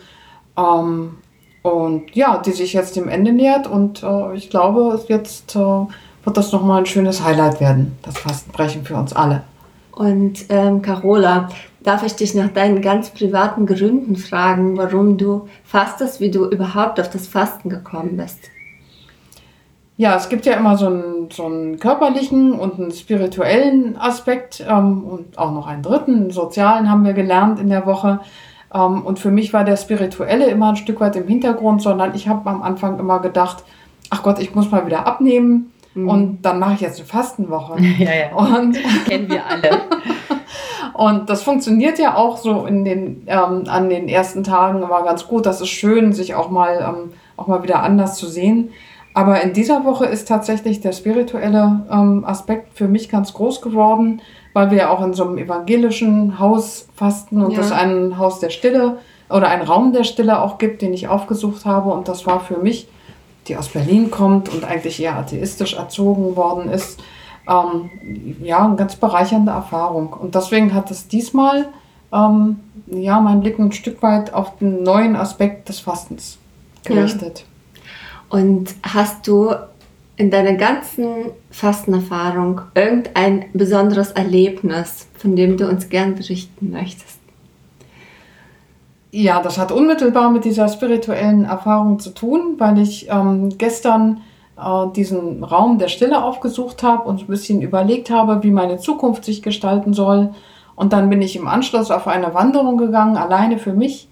Ähm, 0.58 1.18
und 1.62 2.16
ja, 2.16 2.38
die 2.38 2.52
sich 2.52 2.74
jetzt 2.74 2.96
dem 2.96 3.08
Ende 3.08 3.32
nähert 3.32 3.68
und 3.68 4.02
äh, 4.02 4.36
ich 4.36 4.50
glaube, 4.50 5.00
jetzt 5.08 5.56
äh, 5.56 5.60
wird 5.60 6.38
das 6.38 6.52
nochmal 6.52 6.80
ein 6.80 6.86
schönes 6.88 7.24
Highlight 7.24 7.60
werden, 7.60 7.98
das 8.02 8.18
Fastenbrechen 8.18 8.84
für 8.84 8.96
uns 8.96 9.14
alle. 9.14 9.44
Und 9.92 10.46
ähm, 10.50 10.82
Carola, 10.82 11.50
darf 11.84 12.04
ich 12.04 12.16
dich 12.16 12.34
nach 12.34 12.50
deinen 12.50 12.82
ganz 12.82 13.12
privaten 13.12 13.68
Gründen 13.68 14.16
fragen, 14.16 14.78
warum 14.78 15.18
du 15.18 15.48
fastest, 15.64 16.20
wie 16.20 16.32
du 16.32 16.46
überhaupt 16.46 17.00
auf 17.00 17.10
das 17.10 17.28
Fasten 17.28 17.70
gekommen 17.70 18.18
bist? 18.18 18.40
Ja, 19.98 20.16
es 20.16 20.30
gibt 20.30 20.46
ja 20.46 20.54
immer 20.54 20.78
so 20.78 20.88
einen, 20.88 21.30
so 21.32 21.46
einen 21.46 21.80
körperlichen 21.80 22.54
und 22.54 22.80
einen 22.80 22.92
spirituellen 22.92 23.98
Aspekt 23.98 24.66
ähm, 24.68 25.04
und 25.04 25.38
auch 25.38 25.52
noch 25.52 25.68
einen 25.68 25.84
dritten, 25.84 26.16
einen 26.16 26.32
sozialen 26.32 26.90
haben 26.90 27.06
wir 27.06 27.14
gelernt 27.14 27.60
in 27.60 27.70
der 27.70 27.86
Woche. 27.86 28.20
Ähm, 28.74 29.04
und 29.04 29.20
für 29.20 29.32
mich 29.32 29.54
war 29.54 29.64
der 29.64 29.78
spirituelle 29.78 30.50
immer 30.50 30.70
ein 30.70 30.76
Stück 30.78 31.00
weit 31.02 31.16
im 31.16 31.28
Hintergrund, 31.28 31.82
sondern 31.82 32.16
ich 32.16 32.28
habe 32.28 32.50
am 32.50 32.64
Anfang 32.64 33.00
immer 33.00 33.20
gedacht, 33.20 33.64
ach 34.10 34.24
Gott, 34.24 34.40
ich 34.40 34.56
muss 34.56 34.72
mal 34.72 34.86
wieder 34.86 35.06
abnehmen 35.06 35.72
und 35.94 36.42
dann 36.44 36.60
mache 36.60 36.76
ich 36.76 36.82
jetzt 36.82 37.00
eine 37.00 37.08
Fastenwoche. 37.08 37.76
Ja, 38.00 38.12
ja. 38.14 38.36
Und 38.36 38.78
Kennen 39.08 39.30
wir 39.30 39.46
alle. 39.46 39.82
und 40.94 41.30
das 41.30 41.44
funktioniert 41.44 42.00
ja 42.00 42.16
auch 42.16 42.38
so 42.38 42.66
in 42.66 42.86
den, 42.86 43.24
ähm, 43.28 43.64
an 43.68 43.90
den 43.90 44.08
ersten 44.08 44.44
Tagen 44.44 44.82
immer 44.82 45.04
ganz 45.04 45.28
gut. 45.28 45.46
Das 45.46 45.60
ist 45.60 45.70
schön, 45.70 46.14
sich 46.14 46.34
auch 46.34 46.50
mal, 46.50 46.80
ähm, 46.82 47.14
auch 47.36 47.48
mal 47.48 47.64
wieder 47.64 47.84
anders 47.84 48.16
zu 48.16 48.28
sehen. 48.28 48.70
Aber 49.14 49.42
in 49.42 49.54
dieser 49.54 49.84
Woche 49.84 50.06
ist 50.06 50.28
tatsächlich 50.28 50.80
der 50.80 50.94
spirituelle 50.94 51.82
ähm, 51.92 52.24
Aspekt 52.26 52.78
für 52.78 52.88
mich 52.88 53.10
ganz 53.10 53.34
groß 53.34 53.62
geworden, 53.62 54.22
weil 54.54 54.72
wir 54.72 54.90
auch 54.90 55.04
in 55.04 55.14
so 55.14 55.28
einem 55.28 55.38
evangelischen 55.38 56.40
Haus 56.40 56.88
fasten 56.96 57.42
und 57.42 57.52
Ja. 57.52 57.60
es 57.60 57.72
ein 57.72 58.18
Haus 58.18 58.40
der 58.40 58.50
Stille 58.50 59.00
oder 59.30 59.50
einen 59.50 59.64
Raum 59.64 59.92
der 59.94 60.04
Stille 60.04 60.42
auch 60.42 60.58
gibt, 60.58 60.82
den 60.82 60.94
ich 60.94 61.08
aufgesucht 61.08 61.66
habe. 61.66 61.90
Und 61.92 62.08
das 62.08 62.26
war 62.26 62.40
für 62.40 62.58
mich, 62.58 62.88
die 63.48 63.58
aus 63.58 63.70
Berlin 63.70 64.12
kommt 64.12 64.50
und 64.50 64.64
eigentlich 64.64 65.02
eher 65.02 65.18
atheistisch 65.18 65.74
erzogen 65.74 66.36
worden 66.36 66.70
ist, 66.70 67.02
ähm, 67.50 67.90
ja, 68.42 68.64
eine 68.64 68.76
ganz 68.76 68.96
bereichernde 68.96 69.52
Erfahrung. 69.52 70.14
Und 70.14 70.36
deswegen 70.36 70.74
hat 70.74 70.92
es 70.92 71.08
diesmal 71.08 71.68
ähm, 72.14 72.60
ja, 72.88 73.20
mein 73.20 73.42
Blick 73.42 73.58
ein 73.60 73.72
Stück 73.72 74.02
weit 74.04 74.34
auf 74.34 74.58
den 74.58 74.84
neuen 74.84 75.16
Aspekt 75.16 75.70
des 75.70 75.80
Fastens 75.80 76.38
gerichtet. 76.84 77.46
Und 78.32 78.76
hast 78.82 79.28
du 79.28 79.54
in 80.16 80.32
deiner 80.32 80.54
ganzen 80.54 81.32
Fastenerfahrung 81.50 82.62
irgendein 82.76 83.46
besonderes 83.54 84.12
Erlebnis, 84.12 85.10
von 85.18 85.36
dem 85.36 85.58
du 85.58 85.68
uns 85.68 85.90
gern 85.90 86.16
berichten 86.16 86.72
möchtest? 86.72 87.20
Ja, 89.12 89.42
das 89.42 89.58
hat 89.58 89.74
unmittelbar 89.74 90.32
mit 90.32 90.46
dieser 90.46 90.70
spirituellen 90.70 91.44
Erfahrung 91.44 92.00
zu 92.00 92.12
tun, 92.12 92.56
weil 92.58 92.80
ich 92.80 93.10
ähm, 93.10 93.58
gestern 93.58 94.22
äh, 94.58 94.88
diesen 94.96 95.44
Raum 95.44 95.78
der 95.78 95.90
Stille 95.90 96.24
aufgesucht 96.24 96.84
habe 96.84 97.10
und 97.10 97.20
ein 97.20 97.28
bisschen 97.28 97.62
überlegt 97.62 98.10
habe, 98.10 98.44
wie 98.44 98.52
meine 98.52 98.78
Zukunft 98.78 99.26
sich 99.26 99.42
gestalten 99.42 99.94
soll. 99.94 100.34
Und 100.78 100.94
dann 100.94 101.10
bin 101.10 101.22
ich 101.22 101.36
im 101.36 101.50
Anschluss 101.50 101.92
auf 101.92 102.08
eine 102.08 102.34
Wanderung 102.34 102.78
gegangen, 102.78 103.18
alleine 103.18 103.58
für 103.58 103.74
mich, 103.74 104.08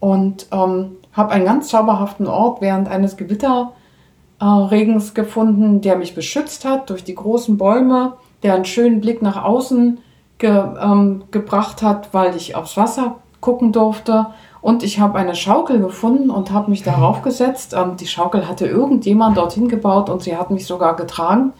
und 0.00 0.46
ähm, 0.50 0.96
habe 1.12 1.32
einen 1.32 1.44
ganz 1.44 1.68
zauberhaften 1.68 2.26
Ort 2.26 2.60
während 2.60 2.88
eines 2.88 3.16
Gewitterregens 3.16 5.14
gefunden, 5.14 5.80
der 5.80 5.96
mich 5.96 6.14
beschützt 6.14 6.64
hat 6.64 6.90
durch 6.90 7.04
die 7.04 7.14
großen 7.14 7.56
Bäume, 7.58 8.14
der 8.42 8.54
einen 8.54 8.64
schönen 8.64 9.00
Blick 9.00 9.22
nach 9.22 9.42
außen 9.42 9.98
ge, 10.38 10.64
ähm, 10.80 11.24
gebracht 11.30 11.82
hat, 11.82 12.12
weil 12.12 12.36
ich 12.36 12.56
aufs 12.56 12.76
Wasser 12.76 13.16
gucken 13.40 13.72
durfte. 13.72 14.26
Und 14.60 14.82
ich 14.82 15.00
habe 15.00 15.18
eine 15.18 15.34
Schaukel 15.34 15.80
gefunden 15.80 16.30
und 16.30 16.50
habe 16.50 16.70
mich 16.70 16.82
darauf 16.82 17.22
gesetzt. 17.24 17.74
Ähm, 17.76 17.96
die 17.96 18.06
Schaukel 18.06 18.48
hatte 18.48 18.66
irgendjemand 18.66 19.36
dorthin 19.36 19.68
gebaut 19.68 20.10
und 20.10 20.22
sie 20.22 20.36
hat 20.36 20.50
mich 20.50 20.66
sogar 20.66 20.96
getragen. 20.96 21.52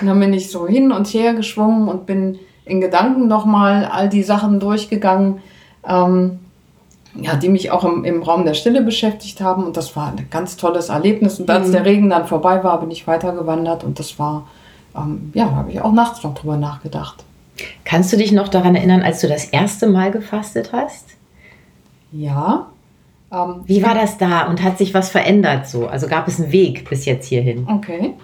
Und 0.00 0.06
dann 0.06 0.18
bin 0.18 0.32
ich 0.32 0.50
so 0.50 0.66
hin 0.66 0.92
und 0.92 1.06
her 1.08 1.34
geschwungen 1.34 1.88
und 1.88 2.06
bin 2.06 2.38
in 2.64 2.80
Gedanken 2.80 3.28
nochmal 3.28 3.84
all 3.84 4.08
die 4.08 4.22
Sachen 4.22 4.58
durchgegangen, 4.58 5.42
ähm, 5.86 6.40
ja, 7.20 7.36
die 7.36 7.48
mich 7.48 7.70
auch 7.70 7.84
im, 7.84 8.04
im 8.04 8.22
Raum 8.22 8.44
der 8.44 8.54
Stille 8.54 8.82
beschäftigt 8.82 9.40
haben. 9.40 9.64
Und 9.64 9.76
das 9.76 9.94
war 9.96 10.08
ein 10.08 10.26
ganz 10.30 10.56
tolles 10.56 10.88
Erlebnis. 10.88 11.38
Und 11.40 11.48
als 11.50 11.68
Mhm. 11.68 11.72
der 11.72 11.84
Regen 11.84 12.10
dann 12.10 12.26
vorbei 12.26 12.62
war, 12.64 12.80
bin 12.80 12.90
ich 12.90 13.06
weitergewandert 13.06 13.84
und 13.84 13.98
das 13.98 14.18
war, 14.18 14.46
ähm, 14.96 15.30
ja, 15.34 15.44
da 15.46 15.52
habe 15.56 15.70
ich 15.70 15.80
auch 15.80 15.92
nachts 15.92 16.22
noch 16.22 16.34
drüber 16.34 16.56
nachgedacht. 16.56 17.24
Kannst 17.84 18.12
du 18.12 18.16
dich 18.16 18.32
noch 18.32 18.48
daran 18.48 18.74
erinnern, 18.74 19.02
als 19.02 19.20
du 19.20 19.28
das 19.28 19.44
erste 19.44 19.86
Mal 19.86 20.10
gefastet 20.10 20.70
hast? 20.72 21.06
Ja. 22.12 22.66
Ähm, 23.32 23.62
Wie 23.64 23.82
war 23.82 23.94
das 23.94 24.18
da 24.18 24.46
und 24.48 24.62
hat 24.62 24.78
sich 24.78 24.92
was 24.94 25.10
verändert 25.10 25.66
so? 25.68 25.86
Also 25.86 26.06
gab 26.08 26.26
es 26.28 26.40
einen 26.40 26.52
Weg 26.52 26.88
bis 26.88 27.04
jetzt 27.04 27.26
hierhin? 27.26 27.66
Okay. 27.70 28.14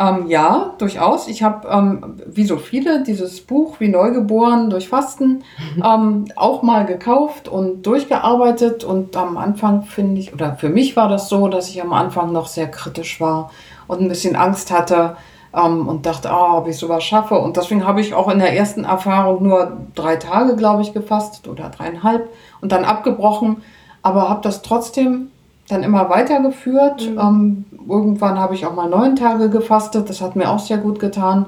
Ähm, 0.00 0.28
ja, 0.28 0.72
durchaus. 0.78 1.28
Ich 1.28 1.42
habe, 1.42 1.68
ähm, 1.68 2.16
wie 2.24 2.44
so 2.44 2.56
viele, 2.56 3.02
dieses 3.02 3.42
Buch 3.42 3.80
wie 3.80 3.88
Neugeboren 3.88 4.70
durch 4.70 4.88
Fasten 4.88 5.44
ähm, 5.84 6.24
auch 6.36 6.62
mal 6.62 6.86
gekauft 6.86 7.48
und 7.48 7.82
durchgearbeitet. 7.82 8.82
Und 8.82 9.14
am 9.18 9.36
Anfang 9.36 9.82
finde 9.82 10.22
ich, 10.22 10.32
oder 10.32 10.54
für 10.54 10.70
mich 10.70 10.96
war 10.96 11.08
das 11.10 11.28
so, 11.28 11.48
dass 11.48 11.68
ich 11.68 11.82
am 11.82 11.92
Anfang 11.92 12.32
noch 12.32 12.46
sehr 12.46 12.70
kritisch 12.70 13.20
war 13.20 13.50
und 13.88 14.00
ein 14.00 14.08
bisschen 14.08 14.36
Angst 14.36 14.70
hatte 14.70 15.16
ähm, 15.54 15.86
und 15.86 16.06
dachte, 16.06 16.30
ah, 16.30 16.56
ob 16.56 16.66
ich 16.66 16.78
sowas 16.78 17.04
schaffe. 17.04 17.38
Und 17.38 17.58
deswegen 17.58 17.86
habe 17.86 18.00
ich 18.00 18.14
auch 18.14 18.30
in 18.30 18.38
der 18.38 18.56
ersten 18.56 18.84
Erfahrung 18.84 19.42
nur 19.42 19.80
drei 19.94 20.16
Tage, 20.16 20.56
glaube 20.56 20.80
ich, 20.80 20.94
gefastet 20.94 21.46
oder 21.46 21.68
dreieinhalb 21.68 22.26
und 22.62 22.72
dann 22.72 22.86
abgebrochen. 22.86 23.62
Aber 24.00 24.30
habe 24.30 24.40
das 24.42 24.62
trotzdem 24.62 25.30
dann 25.70 25.82
immer 25.82 26.10
weitergeführt. 26.10 27.10
Mhm. 27.10 27.18
Ähm, 27.18 27.64
irgendwann 27.88 28.38
habe 28.38 28.54
ich 28.54 28.66
auch 28.66 28.74
mal 28.74 28.88
neun 28.88 29.16
Tage 29.16 29.50
gefastet. 29.50 30.08
Das 30.08 30.20
hat 30.20 30.36
mir 30.36 30.50
auch 30.50 30.58
sehr 30.58 30.78
gut 30.78 30.98
getan. 30.98 31.46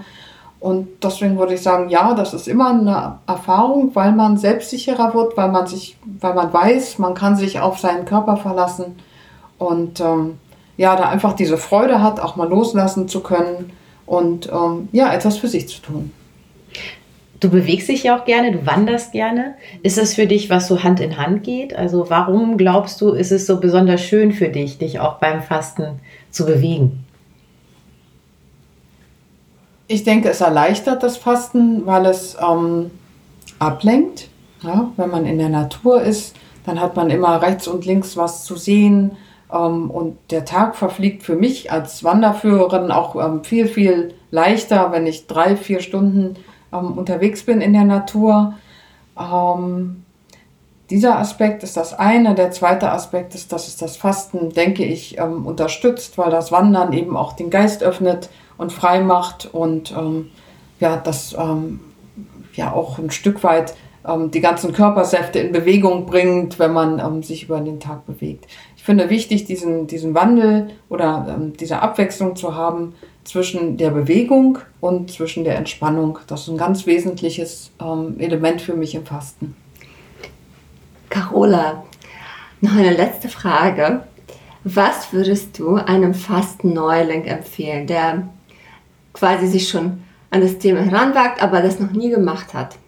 Und 0.61 0.87
deswegen 1.03 1.39
würde 1.39 1.55
ich 1.55 1.63
sagen, 1.63 1.89
ja, 1.89 2.15
das 2.15 2.35
ist 2.35 2.47
immer 2.47 2.71
eine 2.71 3.19
Erfahrung, 3.27 3.91
weil 3.95 4.13
man 4.13 4.37
selbstsicherer 4.37 5.13
wird, 5.13 5.37
weil 5.37 5.51
man 5.51 5.67
sich, 5.67 5.99
weil 6.21 6.35
man 6.35 6.53
weiß, 6.53 7.01
man 7.01 7.15
kann 7.15 7.35
sich 7.35 7.59
auf 7.59 7.81
seinen 7.81 8.05
Körper 8.05 8.37
verlassen 8.37 8.97
und 9.59 10.01
ähm, 10.01 10.39
ja, 10.77 10.95
da 10.95 11.09
einfach 11.09 11.33
diese 11.33 11.57
Freude 11.57 12.01
hat, 12.01 12.21
auch 12.21 12.37
mal 12.37 12.49
loslassen 12.49 13.09
zu 13.09 13.25
können 13.25 13.73
und 14.07 14.51
ähm, 14.53 14.89
ja, 14.93 15.13
etwas 15.13 15.37
für 15.37 15.49
sich 15.49 15.69
zu 15.69 15.83
tun. 15.83 16.13
Du 17.43 17.51
bewegst 17.51 17.89
dich 17.89 18.05
ja 18.05 18.17
auch 18.17 18.25
gerne, 18.25 18.53
du 18.53 18.67
wanderst 18.67 19.11
gerne. 19.11 19.57
Ist 19.83 19.99
das 19.99 20.15
für 20.15 20.29
dich, 20.29 20.49
was 20.49 20.69
so 20.69 20.85
Hand 20.85 21.01
in 21.01 21.17
Hand 21.17 21.43
geht? 21.43 21.75
Also 21.75 22.09
warum 22.09 22.57
glaubst 22.57 23.01
du, 23.01 23.11
ist 23.11 23.33
es 23.33 23.49
so 23.49 23.59
besonders 23.59 24.01
schön 24.01 24.31
für 24.31 24.49
dich, 24.49 24.79
dich 24.79 25.01
auch 25.01 25.15
beim 25.15 25.43
Fasten 25.43 25.99
zu 26.31 26.47
bewegen? 26.47 27.05
Ich 29.89 30.05
denke, 30.05 30.29
es 30.29 30.41
erleichtert 30.41 31.03
das 31.03 31.17
Fasten, 31.17 31.85
weil 31.85 32.07
es 32.07 32.37
ähm, 32.41 32.93
ablenkt. 33.59 34.29
Ja, 34.63 34.93
wenn 34.97 35.11
man 35.11 35.27
in 35.27 35.39
der 35.39 35.49
Natur 35.49 36.01
ist, 36.01 36.37
dann 36.65 36.81
hat 36.81 36.95
man 36.95 37.11
immer 37.11 37.43
rechts 37.43 37.67
und 37.67 37.85
links 37.85 38.17
was 38.17 38.45
zu 38.45 38.55
sehen. 38.55 39.17
Ähm, 39.53 39.91
und 39.91 40.17
der 40.31 40.45
Tag 40.45 40.77
verfliegt 40.77 41.25
für 41.25 41.35
mich 41.35 41.73
als 41.73 42.05
Wanderführerin 42.05 42.93
auch 42.93 43.17
ähm, 43.17 43.43
viel, 43.43 43.67
viel 43.67 44.15
leichter, 44.31 44.93
wenn 44.93 45.09
ich 45.09 45.27
drei, 45.27 45.57
vier 45.57 45.81
Stunden 45.81 46.37
ähm, 46.73 46.99
unterwegs 46.99 47.45
bin 47.45 47.61
in 47.61 47.73
der 47.73 47.85
Natur. 47.85 48.55
Ähm, 49.19 50.05
dieser 50.91 51.19
Aspekt 51.19 51.63
ist 51.63 51.77
das 51.77 51.95
eine. 51.99 52.35
Der 52.35 52.51
zweite 52.51 52.91
Aspekt 52.91 53.35
ist, 53.35 53.53
dass 53.53 53.69
es 53.69 53.77
das 53.77 53.97
Fasten, 53.97 54.51
denke 54.51 54.85
ich, 54.85 55.19
ähm, 55.19 55.47
unterstützt, 55.47 56.19
weil 56.19 56.31
das 56.31 56.53
Wandern 56.53 56.93
eben 56.93 57.17
auch 57.17 57.33
den 57.33 57.51
Geist 57.51 57.83
öffnet 57.83 58.29
und 58.59 58.73
frei 58.73 59.01
macht 59.01 59.49
und 59.53 59.93
ähm, 59.93 60.31
ja, 60.81 60.97
das 60.97 61.35
ähm, 61.39 61.81
ja 62.55 62.73
auch 62.73 62.99
ein 62.99 63.11
Stück 63.11 63.43
weit 63.43 63.75
die 64.05 64.41
ganzen 64.41 64.73
Körpersäfte 64.73 65.39
in 65.39 65.53
Bewegung 65.53 66.07
bringt, 66.07 66.59
wenn 66.59 66.73
man 66.73 66.99
ähm, 66.99 67.23
sich 67.23 67.45
über 67.45 67.61
den 67.61 67.79
Tag 67.79 68.05
bewegt. 68.05 68.47
Ich 68.77 68.83
finde 68.83 69.11
wichtig, 69.11 69.45
diesen, 69.45 69.87
diesen 69.87 70.15
Wandel 70.15 70.71
oder 70.89 71.27
ähm, 71.29 71.53
diese 71.57 71.81
Abwechslung 71.81 72.35
zu 72.35 72.57
haben 72.57 72.95
zwischen 73.23 73.77
der 73.77 73.91
Bewegung 73.91 74.59
und 74.81 75.13
zwischen 75.13 75.45
der 75.45 75.57
Entspannung. 75.57 76.19
Das 76.27 76.43
ist 76.43 76.49
ein 76.49 76.59
ganz 76.59 76.85
wesentliches 76.87 77.71
ähm, 77.81 78.17
Element 78.19 78.61
für 78.61 78.75
mich 78.75 78.97
im 78.97 79.07
Fasten. 79.07 79.55
Carola, 81.09 81.85
noch 82.61 82.75
eine 82.75 82.95
letzte 82.95 83.29
Frage. 83.29 84.03
Was 84.65 85.13
würdest 85.13 85.59
du 85.59 85.75
einem 85.77 86.15
Fastenneuling 86.15 87.25
empfehlen, 87.25 87.87
der 87.87 88.29
quasi 89.13 89.47
sich 89.47 89.69
schon 89.69 90.03
an 90.31 90.41
das 90.41 90.59
Thema 90.59 90.81
heranwagt, 90.81 91.43
aber 91.43 91.63
das 91.63 91.79
noch 91.79 91.93
nie 91.93 92.11
gemacht 92.11 92.55
hat? 92.55 92.79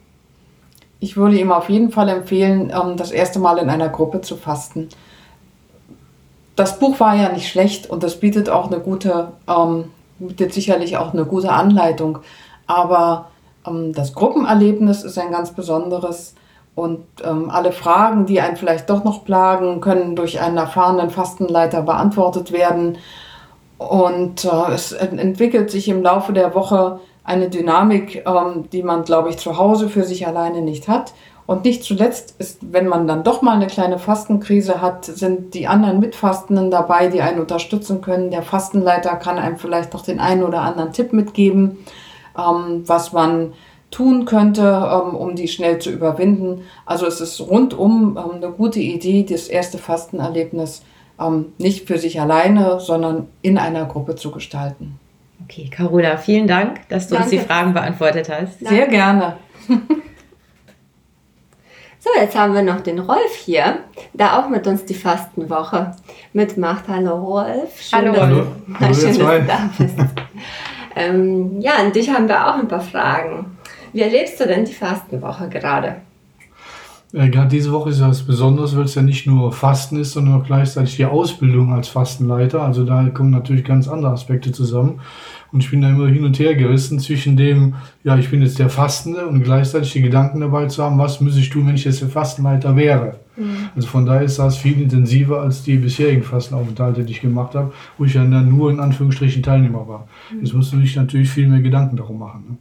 Ich 1.01 1.17
würde 1.17 1.39
ihm 1.39 1.53
auf 1.53 1.69
jeden 1.69 1.91
Fall 1.91 2.09
empfehlen, 2.09 2.71
ähm, 2.71 2.97
das 2.97 3.11
erste 3.11 3.39
Mal 3.39 3.59
in 3.59 3.69
einer 3.69 3.89
Gruppe 3.89 4.21
zu 4.21 4.37
fasten. 4.37 4.89
Das 6.57 6.79
Buch 6.79 7.01
war 7.01 7.17
ja 7.17 7.31
nicht 7.31 7.49
schlecht 7.49 7.91
und 7.91 8.03
das 8.03 8.21
bietet 8.21 8.49
auch 8.49 8.71
eine 8.71 8.81
gute, 8.81 9.29
ähm, 9.49 9.91
bietet 10.19 10.55
sicherlich 10.55 10.97
auch 10.97 11.13
eine 11.13 11.25
gute 11.25 11.51
Anleitung. 11.51 12.19
Aber 12.67 13.31
ähm, 13.67 13.93
das 13.93 14.15
Gruppenerlebnis 14.15 15.03
ist 15.03 15.19
ein 15.19 15.33
ganz 15.33 15.53
besonderes. 15.53 16.35
Und 16.77 17.05
alle 17.23 17.71
Fragen, 17.71 18.27
die 18.27 18.41
einen 18.41 18.57
vielleicht 18.57 18.91
doch 18.91 19.05
noch 19.05 19.25
plagen, 19.25 19.81
können 19.81 20.17
durch 20.17 20.41
einen 20.41 20.57
erfahrenen 20.57 21.09
Fastenleiter 21.09 21.83
beantwortet 21.83 22.51
werden. 22.51 22.99
Und 23.79 24.45
äh, 24.45 24.73
es 24.73 24.93
entwickelt 24.93 25.71
sich 25.71 25.89
im 25.89 26.03
Laufe 26.03 26.33
der 26.33 26.55
Woche 26.55 27.01
eine 27.25 27.49
Dynamik, 27.49 28.25
ähm, 28.27 28.69
die 28.71 28.83
man, 28.83 29.05
glaube 29.05 29.31
ich, 29.31 29.39
zu 29.39 29.59
Hause 29.59 29.89
für 29.89 30.05
sich 30.05 30.27
alleine 30.27 30.61
nicht 30.61 30.89
hat. 30.89 31.15
Und 31.47 31.65
nicht 31.65 31.85
zuletzt 31.85 32.37
ist, 32.39 32.73
wenn 32.73 32.89
man 32.89 33.07
dann 33.07 33.23
doch 33.23 33.43
mal 33.43 33.57
eine 33.57 33.67
kleine 33.67 33.99
Fastenkrise 33.99 34.81
hat, 34.81 35.05
sind 35.05 35.53
die 35.53 35.67
anderen 35.67 36.01
Mitfastenden 36.01 36.71
dabei, 36.71 37.09
die 37.09 37.21
einen 37.21 37.41
unterstützen 37.41 38.01
können. 38.01 38.31
Der 38.31 38.43
Fastenleiter 38.43 39.17
kann 39.17 39.39
einem 39.39 39.59
vielleicht 39.59 39.93
noch 39.93 40.03
den 40.03 40.21
einen 40.21 40.43
oder 40.43 40.63
anderen 40.63 40.93
Tipp 40.93 41.13
mitgeben, 41.13 41.85
ähm, 42.39 42.85
was 42.87 43.13
man 43.13 43.53
tun 43.91 44.25
könnte, 44.25 44.63
ähm, 44.63 45.15
um 45.15 45.37
die 45.37 45.49
schnell 45.49 45.79
zu 45.79 45.91
überwinden. 45.91 46.63
Also 46.87 47.07
es 47.07 47.21
ist 47.21 47.41
rundum 47.41 48.19
ähm, 48.19 48.37
eine 48.37 48.51
gute 48.51 48.81
Idee, 48.81 49.25
das 49.29 49.49
erste 49.49 49.77
Fastenerlebnis 49.77 50.83
ähm, 51.21 51.53
nicht 51.59 51.87
für 51.87 51.99
sich 51.99 52.21
alleine, 52.21 52.81
sondern 52.81 53.29
in 53.43 53.59
einer 53.59 53.85
Gruppe 53.85 54.17
zu 54.17 54.31
gestalten. 54.31 54.99
Okay, 55.45 55.69
Carola, 55.71 56.17
vielen 56.17 56.47
Dank, 56.47 56.89
dass 56.89 57.09
du 57.09 57.15
Danke. 57.15 57.31
uns 57.31 57.43
die 57.43 57.47
Fragen 57.47 57.75
beantwortet 57.75 58.29
hast. 58.29 58.61
Danke. 58.61 58.77
Sehr 58.77 58.89
gerne. 58.89 59.37
So, 62.05 62.11
jetzt 62.21 62.37
haben 62.37 62.53
wir 62.53 62.61
noch 62.61 62.83
den 62.83 62.99
Rolf 62.99 63.35
hier, 63.35 63.79
der 64.13 64.39
auch 64.39 64.51
mit 64.51 64.67
uns 64.67 64.85
die 64.85 64.93
Fastenwoche 64.93 65.93
mitmacht. 66.35 66.85
Hallo 66.87 67.17
Rolf. 67.17 67.81
Schön, 67.81 67.99
Hallo. 67.99 68.13
Dass, 68.13 68.21
Hallo. 68.21 68.47
Hallo 68.81 68.95
schön, 68.95 69.07
dass 69.07 69.17
du 69.17 69.45
da 69.47 69.71
bist. 69.79 69.95
ähm, 70.97 71.61
ja, 71.63 71.77
an 71.77 71.93
dich 71.93 72.11
haben 72.11 72.29
wir 72.29 72.47
auch 72.47 72.59
ein 72.59 72.69
paar 72.69 72.83
Fragen. 72.83 73.57
Wie 73.95 74.03
erlebst 74.03 74.39
du 74.39 74.47
denn 74.47 74.67
die 74.67 74.75
Fastenwoche 74.75 75.49
gerade? 75.49 76.03
Äh, 77.15 77.29
Gerade 77.31 77.49
diese 77.49 77.73
Woche 77.73 77.91
ist 77.91 78.01
das 78.01 78.23
besonders, 78.23 78.77
weil 78.77 78.85
es 78.85 78.95
ja 78.95 79.03
nicht 79.03 79.27
nur 79.27 79.53
Fasten 79.53 79.99
ist, 79.99 80.13
sondern 80.13 80.41
auch 80.41 80.45
gleichzeitig 80.45 80.97
die 80.97 81.05
Ausbildung 81.05 81.73
als 81.73 81.89
Fastenleiter. 81.89 82.63
Also 82.63 82.85
da 82.85 83.09
kommen 83.11 83.31
natürlich 83.31 83.65
ganz 83.65 83.89
andere 83.89 84.13
Aspekte 84.13 84.53
zusammen. 84.53 85.01
Und 85.53 85.63
ich 85.63 85.71
bin 85.71 85.83
da 85.83 85.89
immer 85.89 86.09
hin 86.09 86.25
und 86.25 86.39
her 86.41 86.57
gerissen 86.57 86.99
zwischen 86.99 87.37
dem, 87.37 87.77
ja, 88.03 88.19
ich 88.19 88.29
bin 88.29 88.43
jetzt 88.43 88.59
der 88.59 88.69
Fastende 88.69 89.27
und 89.27 89.45
gleichzeitig 89.45 89.93
die 89.93 90.03
Gedanken 90.03 90.41
dabei 90.41 90.67
zu 90.67 90.83
haben, 90.83 90.99
was 90.99 91.21
muss 91.21 91.37
ich 91.37 91.49
tun, 91.49 91.69
wenn 91.69 91.77
ich 91.77 91.85
jetzt 91.85 92.01
der 92.01 92.09
Fastenleiter 92.09 92.75
wäre. 92.75 93.21
Mhm. 93.37 93.69
Also 93.77 93.87
von 93.87 94.05
daher 94.05 94.23
ist 94.23 94.41
das 94.41 94.57
viel 94.57 94.83
intensiver 94.83 95.43
als 95.43 95.63
die 95.63 95.77
bisherigen 95.77 96.25
Fastenaufenthalte, 96.25 97.05
die 97.05 97.13
ich 97.13 97.21
gemacht 97.21 97.55
habe, 97.55 97.73
wo 97.99 98.05
ich 98.05 98.15
ja 98.15 98.25
dann 98.25 98.49
nur 98.49 98.71
in 98.73 98.81
Anführungsstrichen 98.81 99.45
Teilnehmer 99.45 99.87
war. 99.87 100.09
Mhm. 100.33 100.41
Jetzt 100.41 100.55
musst 100.55 100.73
du 100.73 100.77
dich 100.77 100.97
natürlich 100.97 101.31
viel 101.31 101.47
mehr 101.47 101.61
Gedanken 101.61 101.97
darum 101.97 102.19
machen. 102.19 102.45
Ne? 102.49 102.57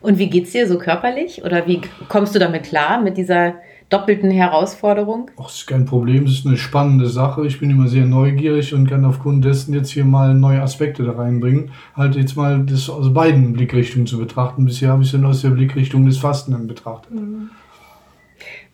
Und 0.00 0.18
wie 0.18 0.30
geht's 0.30 0.52
dir 0.52 0.68
so 0.68 0.78
körperlich? 0.78 1.42
Oder 1.44 1.66
wie 1.66 1.80
kommst 2.08 2.34
du 2.34 2.38
damit 2.38 2.64
klar, 2.64 3.02
mit 3.02 3.16
dieser 3.16 3.54
doppelten 3.88 4.30
Herausforderung? 4.30 5.30
Ach, 5.40 5.48
ist 5.48 5.66
kein 5.66 5.86
Problem, 5.86 6.24
es 6.24 6.32
ist 6.32 6.46
eine 6.46 6.56
spannende 6.56 7.06
Sache. 7.06 7.46
Ich 7.46 7.58
bin 7.58 7.70
immer 7.70 7.88
sehr 7.88 8.04
neugierig 8.04 8.74
und 8.74 8.88
kann 8.88 9.04
aufgrund 9.04 9.44
dessen 9.44 9.74
jetzt 9.74 9.90
hier 9.90 10.04
mal 10.04 10.34
neue 10.34 10.62
Aspekte 10.62 11.04
da 11.04 11.12
reinbringen. 11.12 11.70
Halt 11.94 12.16
jetzt 12.16 12.36
mal 12.36 12.64
das 12.64 12.90
aus 12.90 13.12
beiden 13.12 13.52
Blickrichtungen 13.52 14.06
zu 14.06 14.18
betrachten. 14.18 14.64
Bisher 14.64 14.90
habe 14.90 15.02
ich 15.02 15.12
es 15.12 15.18
nur 15.18 15.30
aus 15.30 15.42
der 15.42 15.50
Blickrichtung 15.50 16.04
des 16.04 16.18
Fastenden 16.18 16.66
betrachtet. 16.66 17.14
Mhm. 17.14 17.50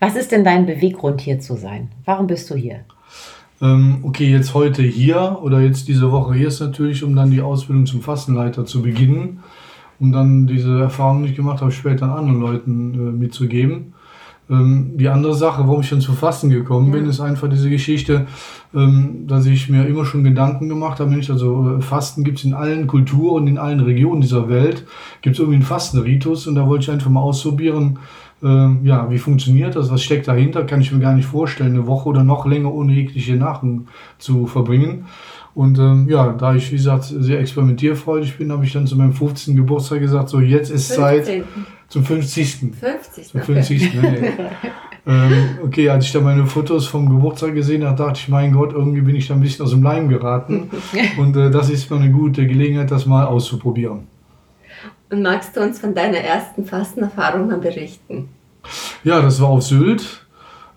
Was 0.00 0.16
ist 0.16 0.33
denn 0.33 0.44
dein 0.44 0.66
Beweggrund 0.66 1.20
hier 1.20 1.40
zu 1.40 1.57
sein? 1.57 1.90
Warum 2.05 2.27
bist 2.27 2.50
du 2.50 2.55
hier? 2.55 2.81
Ähm, 3.62 4.00
okay, 4.03 4.31
jetzt 4.31 4.53
heute 4.53 4.83
hier 4.83 5.38
oder 5.42 5.61
jetzt 5.61 5.88
diese 5.88 6.11
Woche 6.11 6.35
hier 6.35 6.48
ist 6.48 6.61
natürlich, 6.61 7.05
um 7.05 7.14
dann 7.14 7.31
die 7.31 7.40
Ausbildung 7.40 7.87
zum 7.87 8.03
Fastenleiter 8.03 8.66
zu 8.66 8.83
beginnen, 8.83 9.42
um 10.00 10.12
dann 10.12 10.46
diese 10.46 10.81
Erfahrung, 10.81 11.22
die 11.22 11.31
ich 11.31 11.37
gemacht 11.37 11.61
habe, 11.61 11.70
später 11.70 12.07
an 12.07 12.18
anderen 12.18 12.40
Leuten 12.40 12.94
äh, 12.94 13.12
mitzugeben. 13.12 13.94
Ähm, 14.50 14.92
die 14.96 15.09
andere 15.09 15.35
Sache, 15.35 15.62
warum 15.66 15.80
ich 15.80 15.90
dann 15.90 16.00
zu 16.00 16.12
Fasten 16.12 16.50
gekommen 16.50 16.92
bin, 16.92 17.07
ist 17.07 17.20
einfach 17.20 17.48
diese 17.48 17.70
Geschichte, 17.70 18.26
ähm, 18.74 19.26
dass 19.26 19.46
ich 19.46 19.70
mir 19.70 19.87
immer 19.87 20.04
schon 20.04 20.22
Gedanken 20.22 20.68
gemacht 20.68 21.00
habe, 21.00 21.11
Mensch, 21.11 21.30
also 21.30 21.78
äh, 21.78 21.80
Fasten 21.80 22.24
gibt 22.24 22.38
es 22.38 22.44
in 22.44 22.52
allen 22.52 22.87
Kulturen, 22.87 23.46
in 23.46 23.57
allen 23.57 23.80
Regionen 23.80 24.20
dieser 24.20 24.48
Welt, 24.50 24.85
gibt 25.22 25.37
es 25.37 25.40
irgendwie 25.40 25.57
einen 25.57 25.64
Fastenritus 25.64 26.46
und 26.46 26.57
da 26.57 26.66
wollte 26.66 26.85
ich 26.85 26.90
einfach 26.90 27.11
mal 27.11 27.22
ausprobieren, 27.22 27.98
äh, 28.42 28.87
ja, 28.87 29.11
wie 29.11 29.18
funktioniert 29.18 29.76
das, 29.76 29.90
was 29.90 30.02
steckt 30.02 30.28
dahinter, 30.28 30.64
kann 30.64 30.83
ich 30.83 30.92
mir 30.92 31.00
gar 31.00 31.14
nicht 31.14 31.26
vorstellen, 31.26 31.72
eine 31.72 31.87
Woche 31.87 32.11
oder 32.11 32.22
noch 32.22 32.44
länger 32.44 32.72
ohne 32.72 32.92
jegliche 32.92 33.37
Nahrung 33.37 33.88
zu 34.18 34.46
verbringen. 34.46 35.07
Und 35.54 35.78
ähm, 35.78 36.09
ja, 36.09 36.33
da 36.33 36.54
ich, 36.54 36.70
wie 36.72 36.76
gesagt, 36.76 37.04
sehr 37.04 37.38
experimentierfreudig 37.38 38.37
bin, 38.37 38.50
habe 38.50 38.64
ich 38.64 38.72
dann 38.72 38.88
zu 38.88 38.96
meinem 38.96 39.12
15. 39.12 39.54
Geburtstag 39.54 40.00
gesagt, 40.00 40.28
so 40.28 40.40
jetzt 40.40 40.70
ist 40.70 40.92
15. 40.92 40.96
Zeit 40.96 41.44
zum 41.94 42.04
50. 42.04 42.74
50. 42.80 43.28
Zum 43.28 43.40
50. 43.40 43.98
Okay. 43.98 44.20
Nee. 44.20 44.33
ähm, 45.07 45.59
okay, 45.62 45.88
als 45.88 46.07
ich 46.07 46.12
da 46.12 46.20
meine 46.20 46.44
Fotos 46.44 46.88
vom 46.88 47.09
Geburtstag 47.09 47.54
gesehen 47.54 47.85
habe, 47.85 47.96
dachte 47.96 48.18
ich, 48.18 48.28
mein 48.28 48.52
Gott, 48.52 48.72
irgendwie 48.72 49.00
bin 49.00 49.14
ich 49.14 49.28
da 49.28 49.35
ein 49.35 49.40
bisschen 49.40 49.64
aus 49.64 49.70
dem 49.70 49.85
Leim 49.85 50.09
geraten. 50.09 50.70
Und 51.18 51.37
äh, 51.37 51.52
das 51.52 51.70
ist 51.70 51.88
mal 51.92 52.00
eine 52.00 52.11
gute 52.11 52.48
Gelegenheit, 52.48 52.90
das 52.90 53.07
mal 53.07 53.26
auszuprobieren. 53.26 54.09
Und 55.09 55.22
magst 55.22 55.57
du 55.57 55.61
uns 55.61 55.78
von 55.78 55.94
deiner 55.94 56.18
ersten 56.18 56.64
Fastenerfahrung 56.64 57.46
mal 57.46 57.59
berichten? 57.59 58.28
Ja, 59.04 59.22
das 59.22 59.40
war 59.40 59.50
auf 59.50 59.62
Sylt 59.62 60.24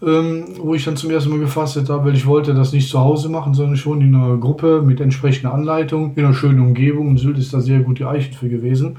ähm, 0.01 0.45
wo 0.59 0.75
ich 0.75 0.85
dann 0.85 0.95
zum 0.95 1.09
ersten 1.09 1.31
Mal 1.31 1.39
gefastet 1.39 1.89
habe, 1.89 2.05
weil 2.05 2.15
ich 2.15 2.27
wollte 2.27 2.53
das 2.53 2.71
nicht 2.71 2.89
zu 2.89 2.99
Hause 2.99 3.29
machen, 3.29 3.53
sondern 3.53 3.77
schon 3.77 4.01
in 4.01 4.13
einer 4.13 4.37
Gruppe 4.37 4.81
mit 4.83 5.01
entsprechender 5.01 5.53
Anleitung, 5.53 6.13
in 6.15 6.25
einer 6.25 6.35
schönen 6.35 6.59
Umgebung. 6.59 7.09
Und 7.09 7.17
Sylt 7.17 7.37
ist 7.37 7.53
da 7.53 7.61
sehr 7.61 7.79
gut 7.79 7.97
geeignet 7.97 8.35
für 8.35 8.49
gewesen. 8.49 8.97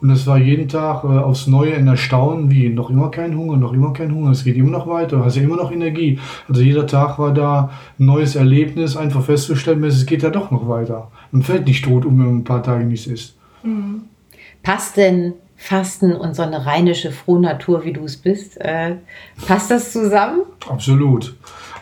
Und 0.00 0.10
es 0.10 0.26
war 0.26 0.38
jeden 0.38 0.68
Tag 0.68 1.04
äh, 1.04 1.08
aufs 1.08 1.46
Neue 1.46 1.72
in 1.72 1.86
Erstaunen, 1.86 2.50
wie 2.50 2.68
noch 2.68 2.90
immer 2.90 3.10
kein 3.10 3.36
Hunger, 3.36 3.56
noch 3.56 3.72
immer 3.72 3.92
kein 3.92 4.14
Hunger, 4.14 4.30
es 4.30 4.44
geht 4.44 4.56
immer 4.56 4.70
noch 4.70 4.86
weiter, 4.86 5.16
du 5.16 5.24
hast 5.24 5.36
ja 5.36 5.42
immer 5.42 5.56
noch 5.56 5.72
Energie. 5.72 6.18
Also 6.48 6.62
jeder 6.62 6.86
Tag 6.86 7.18
war 7.18 7.34
da 7.34 7.70
ein 7.98 8.06
neues 8.06 8.36
Erlebnis, 8.36 8.96
einfach 8.96 9.22
festzustellen, 9.24 9.82
es 9.84 10.06
geht 10.06 10.22
ja 10.22 10.30
doch 10.30 10.50
noch 10.50 10.68
weiter. 10.68 11.10
Man 11.32 11.42
fällt 11.42 11.66
nicht 11.66 11.84
tot 11.84 12.04
um, 12.04 12.18
wenn 12.18 12.26
man 12.26 12.36
ein 12.38 12.44
paar 12.44 12.62
Tage 12.62 12.84
nichts 12.84 13.06
isst. 13.06 13.36
Passt 14.62 14.96
denn 14.96 15.34
Fasten 15.60 16.12
und 16.12 16.36
so 16.36 16.42
eine 16.42 16.64
rheinische 16.66 17.10
Frohnatur, 17.10 17.84
wie 17.84 17.92
du 17.92 18.04
es 18.04 18.16
bist, 18.16 18.60
äh, 18.60 18.94
passt 19.46 19.72
das 19.72 19.92
zusammen? 19.92 20.42
Absolut. 20.68 21.34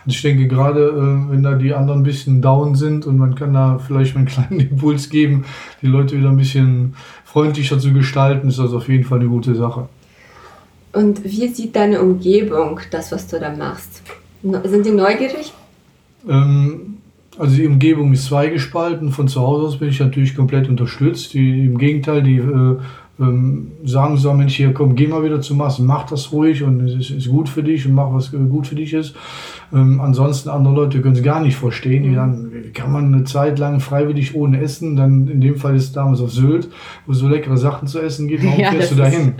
Und 0.03 0.13
ich 0.13 0.21
denke 0.23 0.47
gerade, 0.47 0.87
äh, 0.87 1.31
wenn 1.31 1.43
da 1.43 1.53
die 1.53 1.73
anderen 1.73 1.99
ein 1.99 2.03
bisschen 2.03 2.41
down 2.41 2.73
sind 2.75 3.05
und 3.05 3.17
man 3.17 3.35
kann 3.35 3.53
da 3.53 3.77
vielleicht 3.77 4.15
mal 4.15 4.21
einen 4.21 4.27
kleinen 4.27 4.59
Impuls 4.71 5.09
geben, 5.09 5.45
die 5.81 5.87
Leute 5.87 6.17
wieder 6.17 6.29
ein 6.29 6.37
bisschen 6.37 6.95
freundlicher 7.37 7.77
zu 7.77 7.93
gestalten, 7.93 8.47
ist 8.47 8.57
das 8.57 8.73
auf 8.73 8.89
jeden 8.89 9.03
Fall 9.03 9.19
eine 9.19 9.29
gute 9.29 9.53
Sache. 9.53 9.87
Und 10.91 11.23
wie 11.23 11.47
sieht 11.49 11.75
deine 11.75 12.01
Umgebung 12.01 12.79
das, 12.89 13.11
was 13.11 13.27
du 13.27 13.39
da 13.39 13.55
machst? 13.55 14.01
Sind 14.41 14.85
die 14.87 14.91
neugierig? 14.91 15.53
Ähm, 16.27 16.97
also 17.37 17.55
die 17.55 17.67
Umgebung 17.67 18.11
ist 18.11 18.25
zweigespalten. 18.25 19.11
Von 19.11 19.27
zu 19.27 19.41
Hause 19.41 19.67
aus 19.67 19.77
bin 19.77 19.89
ich 19.89 19.99
natürlich 19.99 20.35
komplett 20.35 20.67
unterstützt. 20.67 21.35
Die, 21.35 21.65
Im 21.65 21.77
Gegenteil, 21.77 22.23
die 22.23 22.37
äh, 22.37 22.77
ähm, 23.19 23.71
sagen 23.85 24.17
so, 24.17 24.33
Mensch, 24.33 24.55
hier 24.55 24.73
komm, 24.73 24.95
geh 24.95 25.05
mal 25.05 25.23
wieder 25.23 25.39
zu 25.39 25.53
Massen, 25.53 25.85
mach 25.85 26.07
das 26.07 26.31
ruhig 26.31 26.63
und 26.63 26.81
es 26.81 26.95
ist, 26.95 27.11
ist 27.11 27.29
gut 27.29 27.49
für 27.49 27.61
dich 27.61 27.85
und 27.85 27.93
mach, 27.93 28.11
was 28.11 28.33
äh, 28.33 28.37
gut 28.37 28.65
für 28.65 28.75
dich 28.75 28.93
ist. 28.93 29.13
Ähm, 29.73 29.99
ansonsten, 29.99 30.49
andere 30.49 30.73
Leute 30.73 31.01
können 31.01 31.15
es 31.15 31.23
gar 31.23 31.41
nicht 31.41 31.57
verstehen. 31.57 32.03
Die 32.03 32.15
sagen, 32.15 32.51
wie 32.51 32.71
kann 32.71 32.91
man 32.91 33.13
eine 33.13 33.23
Zeit 33.25 33.59
lang 33.59 33.79
freiwillig 33.79 34.35
ohne 34.35 34.61
Essen, 34.61 34.95
dann 34.95 35.27
in 35.27 35.41
dem 35.41 35.57
Fall 35.57 35.75
ist 35.75 35.83
es 35.83 35.91
damals 35.91 36.21
auf 36.21 36.31
Sylt, 36.31 36.69
wo 37.05 37.11
es 37.11 37.19
so 37.19 37.27
leckere 37.27 37.57
Sachen 37.57 37.87
zu 37.87 37.99
essen 37.99 38.27
gibt, 38.27 38.45
warum 38.45 38.59
Ja, 38.59 38.71
fährst 38.71 38.91
du 38.91 38.95
dahin? 38.95 39.33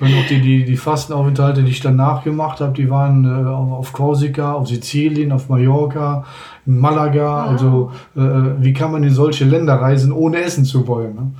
Und 0.00 0.06
auch 0.14 0.26
die, 0.28 0.40
die, 0.40 0.64
die 0.64 0.76
Fastenaufenthalte, 0.76 1.62
die 1.62 1.70
ich 1.70 1.80
danach 1.80 2.24
gemacht 2.24 2.60
habe, 2.60 2.72
die 2.72 2.90
waren 2.90 3.24
äh, 3.24 3.48
auf 3.48 3.92
Korsika, 3.92 4.52
auf 4.52 4.68
Sizilien, 4.68 5.30
auf 5.32 5.48
Mallorca, 5.48 6.24
in 6.66 6.78
Malaga. 6.78 7.44
Also 7.44 7.92
äh, 8.16 8.20
wie 8.20 8.72
kann 8.72 8.90
man 8.90 9.04
in 9.04 9.10
solche 9.10 9.44
Länder 9.44 9.74
reisen, 9.74 10.12
ohne 10.12 10.38
essen 10.38 10.64
zu 10.64 10.86
wollen? 10.88 11.14
Ne? 11.14 11.30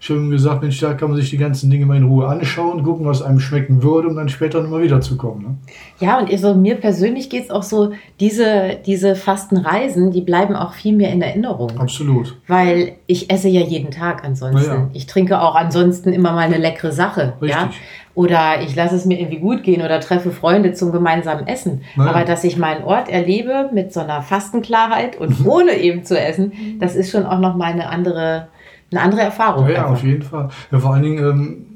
Ich 0.00 0.08
habe 0.08 0.20
ihm 0.20 0.30
gesagt, 0.30 0.62
Mensch, 0.62 0.80
da 0.80 0.94
kann 0.94 1.10
man 1.10 1.20
sich 1.20 1.28
die 1.28 1.36
ganzen 1.36 1.68
Dinge 1.68 1.84
mal 1.84 1.96
in 1.96 2.04
Ruhe 2.04 2.26
anschauen, 2.26 2.82
gucken, 2.82 3.04
was 3.04 3.20
einem 3.20 3.38
schmecken 3.38 3.82
würde, 3.82 4.08
um 4.08 4.16
dann 4.16 4.30
später 4.30 4.62
nochmal 4.62 4.82
wiederzukommen. 4.82 5.42
Ne? 5.42 5.54
Ja, 5.98 6.18
und 6.18 6.38
so 6.38 6.54
mir 6.54 6.76
persönlich 6.76 7.28
geht 7.28 7.44
es 7.44 7.50
auch 7.50 7.62
so, 7.62 7.92
diese, 8.18 8.78
diese 8.86 9.14
Fastenreisen, 9.14 10.10
die 10.10 10.22
bleiben 10.22 10.56
auch 10.56 10.72
viel 10.72 10.96
mehr 10.96 11.12
in 11.12 11.20
Erinnerung. 11.20 11.78
Absolut. 11.78 12.36
Weil 12.46 12.92
ich 13.06 13.30
esse 13.30 13.48
ja 13.48 13.60
jeden 13.60 13.90
Tag 13.90 14.24
ansonsten. 14.24 14.70
Ja. 14.70 14.90
Ich 14.94 15.06
trinke 15.06 15.40
auch 15.42 15.54
ansonsten 15.54 16.14
immer 16.14 16.32
mal 16.32 16.40
eine 16.40 16.58
leckere 16.58 16.92
Sache. 16.92 17.34
Ja? 17.42 17.64
Richtig. 17.64 17.80
Oder 18.14 18.60
ich 18.62 18.74
lasse 18.74 18.96
es 18.96 19.04
mir 19.04 19.20
irgendwie 19.20 19.38
gut 19.38 19.62
gehen 19.62 19.82
oder 19.82 20.00
treffe 20.00 20.30
Freunde 20.30 20.72
zum 20.72 20.92
gemeinsamen 20.92 21.46
Essen. 21.46 21.82
Ja. 21.96 22.06
Aber 22.06 22.24
dass 22.24 22.42
ich 22.42 22.56
meinen 22.56 22.84
Ort 22.84 23.08
erlebe 23.08 23.70
mit 23.72 23.92
so 23.92 24.00
einer 24.00 24.22
Fastenklarheit 24.22 25.18
und 25.18 25.36
ohne 25.46 25.72
eben 25.74 26.04
zu 26.04 26.18
essen, 26.18 26.52
das 26.80 26.96
ist 26.96 27.10
schon 27.10 27.24
auch 27.24 27.38
nochmal 27.38 27.72
eine 27.72 27.88
andere, 27.88 28.48
eine 28.90 29.02
andere 29.02 29.22
Erfahrung. 29.22 29.68
Ja, 29.68 29.76
einfach. 29.76 29.90
auf 29.90 30.04
jeden 30.04 30.22
Fall. 30.22 30.48
Ja, 30.70 30.78
vor 30.78 30.94
allen 30.94 31.02
Dingen, 31.02 31.24
ähm, 31.24 31.66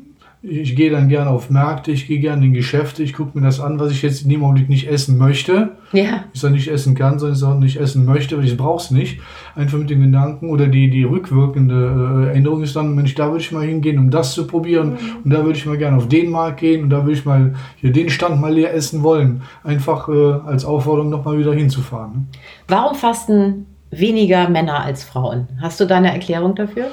ich 0.47 0.77
gehe 0.77 0.91
dann 0.91 1.09
gerne 1.09 1.31
auf 1.31 1.49
Märkte, 1.49 1.91
ich 1.91 2.07
gehe 2.07 2.21
gerne 2.21 2.45
in 2.45 2.53
Geschäfte, 2.53 3.03
ich 3.03 3.15
gucke 3.15 3.39
mir 3.39 3.47
das 3.47 3.61
an, 3.61 3.81
was 3.81 3.93
ich 3.93 4.03
jetzt 4.03 4.25
in 4.25 4.29
dem 4.29 4.45
Augenblick 4.45 4.69
nicht 4.69 4.89
essen 4.89 5.17
möchte. 5.17 5.71
ja. 5.93 6.25
ich 6.35 6.45
auch 6.45 6.51
nicht 6.51 6.69
essen 6.69 6.95
kann, 6.95 7.19
sondern 7.19 7.39
ich 7.39 7.45
auch 7.45 7.59
nicht 7.59 7.81
essen 7.81 8.05
möchte, 8.05 8.37
weil 8.37 8.45
ich 8.45 8.57
brauche 8.57 8.83
es 8.83 8.91
nicht. 8.91 9.21
Einfach 9.55 9.79
mit 9.79 9.89
dem 9.89 10.03
Gedanken 10.03 10.51
oder 10.51 10.67
die, 10.67 10.91
die 10.91 11.05
rückwirkende 11.05 12.27
äh, 12.27 12.29
Erinnerung 12.29 12.63
ist 12.63 12.77
dann, 12.77 12.95
Mensch, 12.95 13.15
da 13.15 13.29
würde 13.29 13.41
ich 13.41 13.53
mal 13.53 13.65
hingehen, 13.65 13.99
um 13.99 14.11
das 14.11 14.35
zu 14.35 14.47
probieren. 14.47 14.99
Und 15.25 15.31
da 15.33 15.45
würde 15.45 15.57
ich 15.57 15.65
mal 15.65 15.79
gerne 15.79 15.97
auf 15.97 16.09
den 16.09 16.31
Markt 16.31 16.61
gehen 16.61 16.85
und 16.85 16.91
da 16.91 16.99
würde 17.05 17.13
ich 17.13 17.25
mal 17.25 17.55
hier 17.77 17.93
den 17.93 18.11
Stand 18.11 18.39
mal 18.39 18.53
leer 18.53 18.75
essen 18.75 19.03
wollen. 19.03 19.43
Einfach 19.63 20.09
äh, 20.11 20.33
als 20.47 20.67
Aufforderung 20.67 21.09
nochmal 21.09 21.39
wieder 21.39 21.55
hinzufahren. 21.55 22.13
Ne? 22.13 22.25
Warum 22.69 22.95
fasten 22.95 23.67
weniger 23.99 24.49
Männer 24.49 24.83
als 24.83 25.05
Frauen? 25.05 25.49
Hast 25.61 25.81
du 25.81 25.85
da 25.85 25.97
eine 25.97 26.13
Erklärung 26.13 26.55
dafür? 26.55 26.87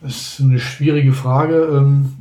Das 0.00 0.12
ist 0.12 0.40
eine 0.40 0.58
schwierige 0.58 1.12
Frage. 1.12 1.68
Ähm, 1.72 2.12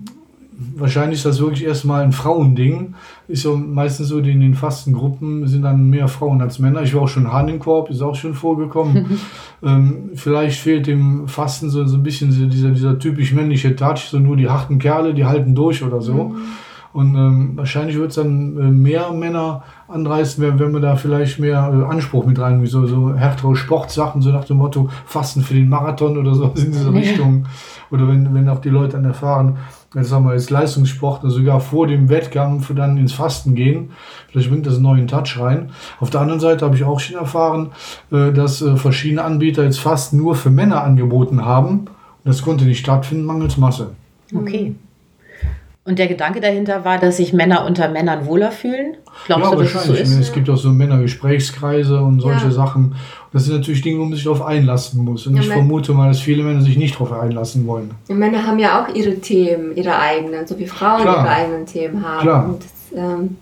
wahrscheinlich 0.75 1.19
ist 1.19 1.25
das 1.25 1.39
wirklich 1.39 1.65
erstmal 1.65 2.03
ein 2.03 2.11
Frauending. 2.11 2.95
Ist 3.27 3.45
ja 3.45 3.51
meistens 3.51 4.07
so, 4.07 4.19
in 4.19 4.41
den 4.41 4.55
Fastengruppen 4.55 5.47
sind 5.47 5.61
dann 5.61 5.89
mehr 5.89 6.07
Frauen 6.07 6.41
als 6.41 6.59
Männer. 6.59 6.81
Ich 6.81 6.95
war 6.95 7.03
auch 7.03 7.07
schon 7.07 7.31
Hahn 7.31 7.47
im 7.49 7.59
Korb, 7.59 7.89
ist 7.89 8.01
auch 8.01 8.15
schon 8.15 8.33
vorgekommen. 8.33 9.19
ähm, 9.63 10.11
vielleicht 10.15 10.59
fehlt 10.59 10.87
dem 10.87 11.27
Fasten 11.27 11.69
so, 11.69 11.85
so 11.85 11.97
ein 11.97 12.03
bisschen 12.03 12.49
dieser, 12.49 12.69
dieser 12.69 12.97
typisch 12.97 13.33
männliche 13.33 13.75
Touch, 13.75 14.07
so 14.09 14.17
nur 14.17 14.37
die 14.37 14.49
harten 14.49 14.79
Kerle, 14.79 15.13
die 15.13 15.25
halten 15.25 15.53
durch 15.53 15.83
oder 15.83 16.01
so. 16.01 16.35
Und 16.93 17.15
ähm, 17.15 17.51
wahrscheinlich 17.55 17.97
wird 17.97 18.09
es 18.09 18.15
dann 18.15 18.57
äh, 18.57 18.71
mehr 18.71 19.11
Männer 19.11 19.63
anreißen, 19.87 20.43
wenn, 20.43 20.59
wenn 20.59 20.71
man 20.71 20.81
da 20.81 20.95
vielleicht 20.95 21.39
mehr 21.39 21.71
äh, 21.73 21.91
Anspruch 21.91 22.25
mit 22.25 22.39
rein, 22.39 22.61
wie 22.61 22.67
so, 22.67 22.85
so 22.87 23.13
härtere 23.13 23.55
Sportsachen, 23.55 24.21
so 24.21 24.31
nach 24.31 24.45
dem 24.45 24.57
Motto 24.57 24.89
Fasten 25.05 25.41
für 25.41 25.53
den 25.53 25.69
Marathon 25.69 26.17
oder 26.17 26.33
so 26.33 26.45
in 26.55 26.71
diese 26.71 26.93
Richtung. 26.93 27.45
Oder 27.91 28.07
wenn, 28.07 28.33
wenn 28.33 28.49
auch 28.49 28.59
die 28.59 28.69
Leute 28.69 28.93
dann 28.93 29.05
erfahren, 29.05 29.57
jetzt 29.93 30.09
sagen 30.09 30.25
wir 30.25 30.33
jetzt 30.33 30.49
Leistungssport, 30.49 31.23
also 31.23 31.37
sogar 31.37 31.59
vor 31.59 31.87
dem 31.87 32.09
Wettkampf 32.09 32.73
dann 32.73 32.97
ins 32.97 33.13
Fasten 33.13 33.55
gehen. 33.55 33.91
Vielleicht 34.29 34.49
bringt 34.49 34.65
das 34.65 34.75
einen 34.75 34.83
neuen 34.83 35.07
Touch 35.07 35.39
rein. 35.39 35.71
Auf 35.99 36.09
der 36.09 36.21
anderen 36.21 36.39
Seite 36.39 36.65
habe 36.65 36.75
ich 36.75 36.83
auch 36.83 36.99
schon 36.99 37.17
erfahren, 37.17 37.71
äh, 38.11 38.31
dass 38.31 38.61
äh, 38.61 38.75
verschiedene 38.75 39.23
Anbieter 39.23 39.63
jetzt 39.63 39.79
Fasten 39.79 40.17
nur 40.17 40.35
für 40.35 40.49
Männer 40.49 40.83
angeboten 40.83 41.45
haben. 41.45 41.79
Und 41.79 41.87
das 42.25 42.41
konnte 42.41 42.65
nicht 42.65 42.79
stattfinden, 42.79 43.25
mangels 43.25 43.57
Masse. 43.57 43.91
Okay. 44.33 44.75
Und 45.87 45.99
der 45.99 46.07
Gedanke 46.07 46.41
dahinter 46.41 46.83
war, 46.83 46.97
dass 46.97 47.15
sich 47.15 47.31
Männer 47.31 47.65
unter 47.65 47.87
Männern 47.87 48.25
wohler 48.25 48.51
fühlen? 48.51 48.97
Glaubst 49.25 49.45
ja, 49.45 49.55
du, 49.55 49.61
dass 49.61 49.67
es 49.67 49.71
so 49.71 49.77
wahrscheinlich. 49.77 50.01
Ich 50.01 50.09
meine, 50.09 50.21
ist? 50.21 50.27
Es 50.27 50.33
gibt 50.33 50.49
auch 50.49 50.57
so 50.57 50.69
Männergesprächskreise 50.69 52.01
und 52.01 52.19
solche 52.19 52.45
Ja. 52.47 52.51
Sachen. 52.51 52.95
Das 53.31 53.45
sind 53.45 53.55
natürlich 53.55 53.83
Dinge, 53.83 53.99
wo 53.99 54.03
man 54.03 54.13
sich 54.13 54.25
darauf 54.25 54.41
einlassen 54.41 55.05
muss. 55.05 55.25
Und 55.27 55.37
Ja, 55.37 55.43
ich 55.43 55.47
vermute 55.47 55.93
mal, 55.93 56.09
dass 56.09 56.19
viele 56.19 56.43
Männer 56.43 56.61
sich 56.61 56.75
nicht 56.75 56.95
darauf 56.95 57.13
einlassen 57.13 57.65
wollen. 57.67 57.91
Die 58.09 58.13
Männer 58.13 58.45
haben 58.45 58.59
ja 58.59 58.83
auch 58.83 58.93
ihre 58.93 59.15
Themen, 59.15 59.77
ihre 59.77 59.97
eigenen, 59.97 60.45
so 60.45 60.59
wie 60.59 60.67
Frauen 60.67 61.03
Klar. 61.03 61.23
ihre 61.23 61.29
eigenen 61.29 61.65
Themen 61.65 62.05
haben. 62.05 62.21
Klar. 62.21 62.49
Und 62.49 62.63
das 62.63 62.99
ähm, 63.01 63.37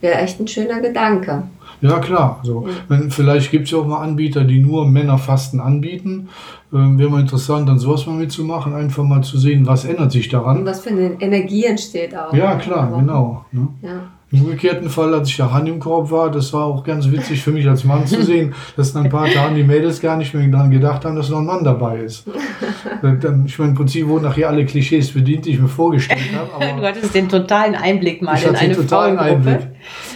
wäre 0.00 0.18
echt 0.20 0.40
ein 0.40 0.48
schöner 0.48 0.80
Gedanke. 0.80 1.42
Ja, 1.84 1.98
klar. 1.98 2.40
So. 2.42 2.66
Wenn, 2.88 3.10
vielleicht 3.10 3.50
gibt 3.50 3.64
es 3.66 3.70
ja 3.72 3.78
auch 3.78 3.86
mal 3.86 4.00
Anbieter, 4.02 4.44
die 4.44 4.58
nur 4.58 4.86
Männerfasten 4.86 5.60
anbieten. 5.60 6.28
Ähm, 6.72 6.98
Wäre 6.98 7.10
mal 7.10 7.20
interessant, 7.20 7.68
dann 7.68 7.78
sowas 7.78 8.06
mal 8.06 8.16
mitzumachen, 8.16 8.72
einfach 8.74 9.04
mal 9.04 9.22
zu 9.22 9.38
sehen, 9.38 9.66
was 9.66 9.84
ändert 9.84 10.10
sich 10.10 10.26
Und 10.26 10.32
daran. 10.32 10.64
was 10.66 10.80
für 10.80 10.90
eine 10.90 11.12
Energie 11.20 11.64
entsteht 11.66 12.16
auch. 12.16 12.32
Ja, 12.32 12.54
klar, 12.56 12.88
Aber- 12.88 12.96
genau. 13.00 13.44
Ne? 13.52 13.68
Ja. 13.82 13.90
Im 14.32 14.40
umgekehrten 14.46 14.88
Fall, 14.90 15.14
als 15.14 15.28
ich 15.28 15.38
ja 15.38 15.52
Hand 15.52 15.68
im 15.68 15.78
Korb 15.78 16.10
war, 16.10 16.28
das 16.28 16.52
war 16.52 16.64
auch 16.64 16.82
ganz 16.82 17.08
witzig 17.08 17.40
für 17.40 17.52
mich 17.52 17.68
als 17.68 17.84
Mann 17.84 18.04
zu 18.04 18.20
sehen, 18.30 18.52
dass 18.76 18.92
nach 18.92 19.04
ein 19.04 19.10
paar 19.10 19.28
Tagen 19.28 19.54
die 19.54 19.62
Mädels 19.62 20.00
gar 20.00 20.16
nicht 20.16 20.34
mehr 20.34 20.44
daran 20.48 20.72
gedacht 20.72 21.04
haben, 21.04 21.14
dass 21.14 21.28
noch 21.28 21.38
ein 21.38 21.44
Mann 21.46 21.62
dabei 21.62 21.98
ist. 22.00 22.24
Dann, 23.02 23.44
ich 23.46 23.58
meine, 23.58 23.70
im 23.72 23.76
Prinzip 23.76 24.08
wurden 24.08 24.24
nachher 24.24 24.48
alle 24.48 24.64
Klischees 24.64 25.12
bedient, 25.12 25.44
die 25.46 25.50
ich 25.50 25.60
mir 25.60 25.68
vorgestellt 25.68 26.20
habe. 26.58 26.80
Du 26.80 26.86
hattest 26.86 27.14
den 27.14 27.28
totalen 27.28 27.76
Einblick 27.76 28.22
mal 28.22 28.34
ich 28.36 28.42
in 28.42 28.48
hatte 28.48 28.58
eine 28.58 28.74
einen 28.74 28.82
totalen 28.82 29.18
Frauengruppe. 29.18 29.50
Einblick. 29.50 29.68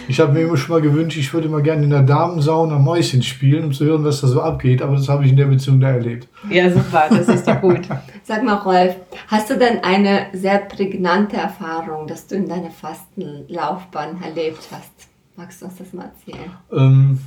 Ich 0.07 0.19
habe 0.19 0.33
mir 0.33 0.41
immer 0.41 0.57
schon 0.57 0.75
mal 0.75 0.81
gewünscht, 0.81 1.17
ich 1.17 1.33
würde 1.33 1.49
mal 1.49 1.61
gerne 1.61 1.83
in 1.83 1.89
der 1.89 2.01
Damensauna 2.01 2.79
Mäuschen 2.79 3.23
spielen, 3.23 3.65
um 3.65 3.73
zu 3.73 3.85
hören, 3.85 4.03
was 4.03 4.21
da 4.21 4.27
so 4.27 4.41
abgeht. 4.41 4.81
Aber 4.81 4.95
das 4.95 5.09
habe 5.09 5.25
ich 5.25 5.31
in 5.31 5.37
der 5.37 5.45
Beziehung 5.45 5.79
da 5.79 5.89
erlebt. 5.89 6.27
Ja, 6.49 6.69
super, 6.71 7.07
das 7.09 7.27
ist 7.27 7.47
doch 7.47 7.61
gut. 7.61 7.81
Sag 8.23 8.43
mal, 8.43 8.55
Rolf, 8.55 8.95
hast 9.27 9.49
du 9.49 9.57
denn 9.57 9.83
eine 9.83 10.27
sehr 10.33 10.59
prägnante 10.59 11.37
Erfahrung, 11.37 12.07
dass 12.07 12.27
du 12.27 12.35
in 12.35 12.47
deiner 12.47 12.71
Fastenlaufbahn 12.71 14.21
erlebt 14.23 14.67
hast? 14.71 14.91
Magst 15.35 15.61
du 15.61 15.65
uns 15.65 15.77
das 15.77 15.93
mal 15.93 16.05
erzählen? 16.05 16.51
Ähm, 16.71 17.19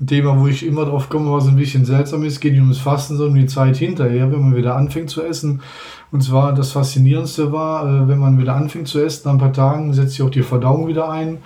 ein 0.00 0.06
Thema, 0.06 0.40
wo 0.40 0.46
ich 0.46 0.66
immer 0.66 0.86
drauf 0.86 1.08
komme, 1.08 1.30
was 1.30 1.46
ein 1.46 1.56
bisschen 1.56 1.84
seltsam 1.84 2.24
ist, 2.24 2.40
geht 2.40 2.52
nicht 2.52 2.62
ums 2.62 2.78
Fasten, 2.78 3.16
sondern 3.16 3.36
um 3.36 3.40
die 3.40 3.46
Zeit 3.46 3.76
hinterher, 3.76 4.32
wenn 4.32 4.40
man 4.40 4.56
wieder 4.56 4.76
anfängt 4.76 5.10
zu 5.10 5.22
essen. 5.22 5.60
Und 6.10 6.22
zwar 6.22 6.54
das 6.54 6.72
Faszinierendste 6.72 7.52
war, 7.52 7.84
äh, 7.84 8.08
wenn 8.08 8.18
man 8.18 8.38
wieder 8.38 8.56
anfängt 8.56 8.88
zu 8.88 9.00
essen, 9.00 9.22
nach 9.26 9.32
ein 9.32 9.38
paar 9.38 9.52
Tagen 9.52 9.92
setzt 9.92 10.12
sich 10.12 10.22
auch 10.22 10.30
die 10.30 10.42
Verdauung 10.42 10.88
wieder 10.88 11.10
ein. 11.10 11.38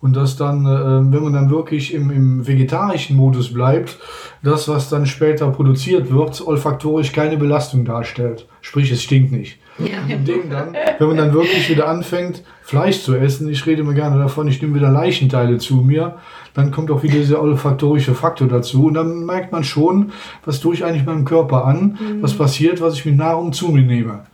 Und 0.00 0.16
das 0.16 0.36
dann, 0.36 0.64
äh, 0.64 1.12
wenn 1.12 1.22
man 1.22 1.34
dann 1.34 1.50
wirklich 1.50 1.92
im, 1.92 2.10
im 2.10 2.46
vegetarischen 2.46 3.16
Modus 3.16 3.52
bleibt, 3.52 3.98
das, 4.42 4.66
was 4.66 4.88
dann 4.88 5.04
später 5.04 5.50
produziert 5.50 6.10
wird, 6.10 6.40
olfaktorisch 6.46 7.12
keine 7.12 7.36
Belastung 7.36 7.84
darstellt. 7.84 8.48
Sprich, 8.62 8.90
es 8.90 9.02
stinkt 9.02 9.30
nicht. 9.30 9.58
Im 10.08 10.24
Ding 10.24 10.50
dann, 10.50 10.76
wenn 10.98 11.08
man 11.08 11.16
dann 11.16 11.32
wirklich 11.32 11.68
wieder 11.68 11.88
anfängt, 11.88 12.42
Fleisch 12.62 13.02
zu 13.02 13.14
essen, 13.14 13.48
ich 13.48 13.64
rede 13.66 13.82
immer 13.82 13.94
gerne 13.94 14.18
davon, 14.18 14.48
ich 14.48 14.60
nehme 14.60 14.74
wieder 14.74 14.90
Leichenteile 14.90 15.58
zu 15.58 15.76
mir, 15.76 16.16
dann 16.54 16.70
kommt 16.70 16.90
auch 16.90 17.02
wieder 17.02 17.14
dieser 17.14 17.40
olfaktorische 17.40 18.14
Faktor 18.14 18.48
dazu 18.48 18.86
und 18.86 18.94
dann 18.94 19.24
merkt 19.24 19.52
man 19.52 19.64
schon, 19.64 20.12
was 20.44 20.60
tue 20.60 20.74
ich 20.74 20.84
eigentlich 20.84 21.06
meinem 21.06 21.24
Körper 21.24 21.64
an, 21.64 21.98
was 22.20 22.34
passiert, 22.34 22.80
was 22.80 22.94
ich 22.94 23.06
mit 23.06 23.16
Nahrung 23.16 23.52
zu 23.52 23.68
mir 23.68 23.82
nehme. 23.82 24.24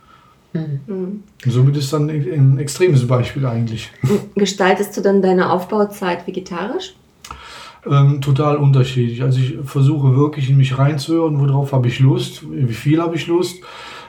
Und 0.53 1.23
somit 1.45 1.77
ist 1.77 1.93
dann 1.93 2.09
ein 2.09 2.57
extremes 2.57 3.05
Beispiel 3.07 3.45
eigentlich. 3.45 3.91
Gestaltest 4.35 4.97
du 4.97 5.01
dann 5.01 5.21
deine 5.21 5.51
Aufbauzeit 5.51 6.25
vegetarisch? 6.25 6.95
Ähm, 7.85 8.21
total 8.21 8.57
unterschiedlich. 8.57 9.21
Also 9.21 9.39
ich 9.39 9.57
versuche 9.63 10.15
wirklich 10.15 10.49
in 10.49 10.57
mich 10.57 10.77
reinzuhören, 10.77 11.39
worauf 11.39 11.73
habe 11.73 11.87
ich 11.87 11.99
Lust, 11.99 12.43
wie 12.49 12.73
viel 12.73 13.01
habe 13.01 13.15
ich 13.15 13.27
Lust. 13.27 13.61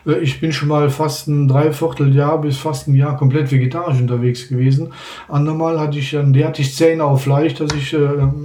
Äh, 0.09 0.18
Ich 0.21 0.40
bin 0.40 0.51
schon 0.53 0.68
mal 0.68 0.90
fast 0.90 1.29
ein 1.29 1.47
Dreivierteljahr 1.47 2.40
bis 2.40 2.57
fast 2.59 2.88
ein 2.88 2.94
Jahr 2.94 3.16
komplett 3.16 3.53
vegetarisch 3.53 4.01
unterwegs 4.01 4.49
gewesen. 4.49 4.92
Andermal 5.29 5.79
hatte 5.79 5.99
ich 5.99 6.11
dann 6.11 6.33
derartig 6.33 6.75
Zähne 6.75 7.05
auf 7.05 7.23
Fleisch, 7.23 7.55
dass 7.55 7.73
ich, 7.75 7.92
äh, 7.94 7.99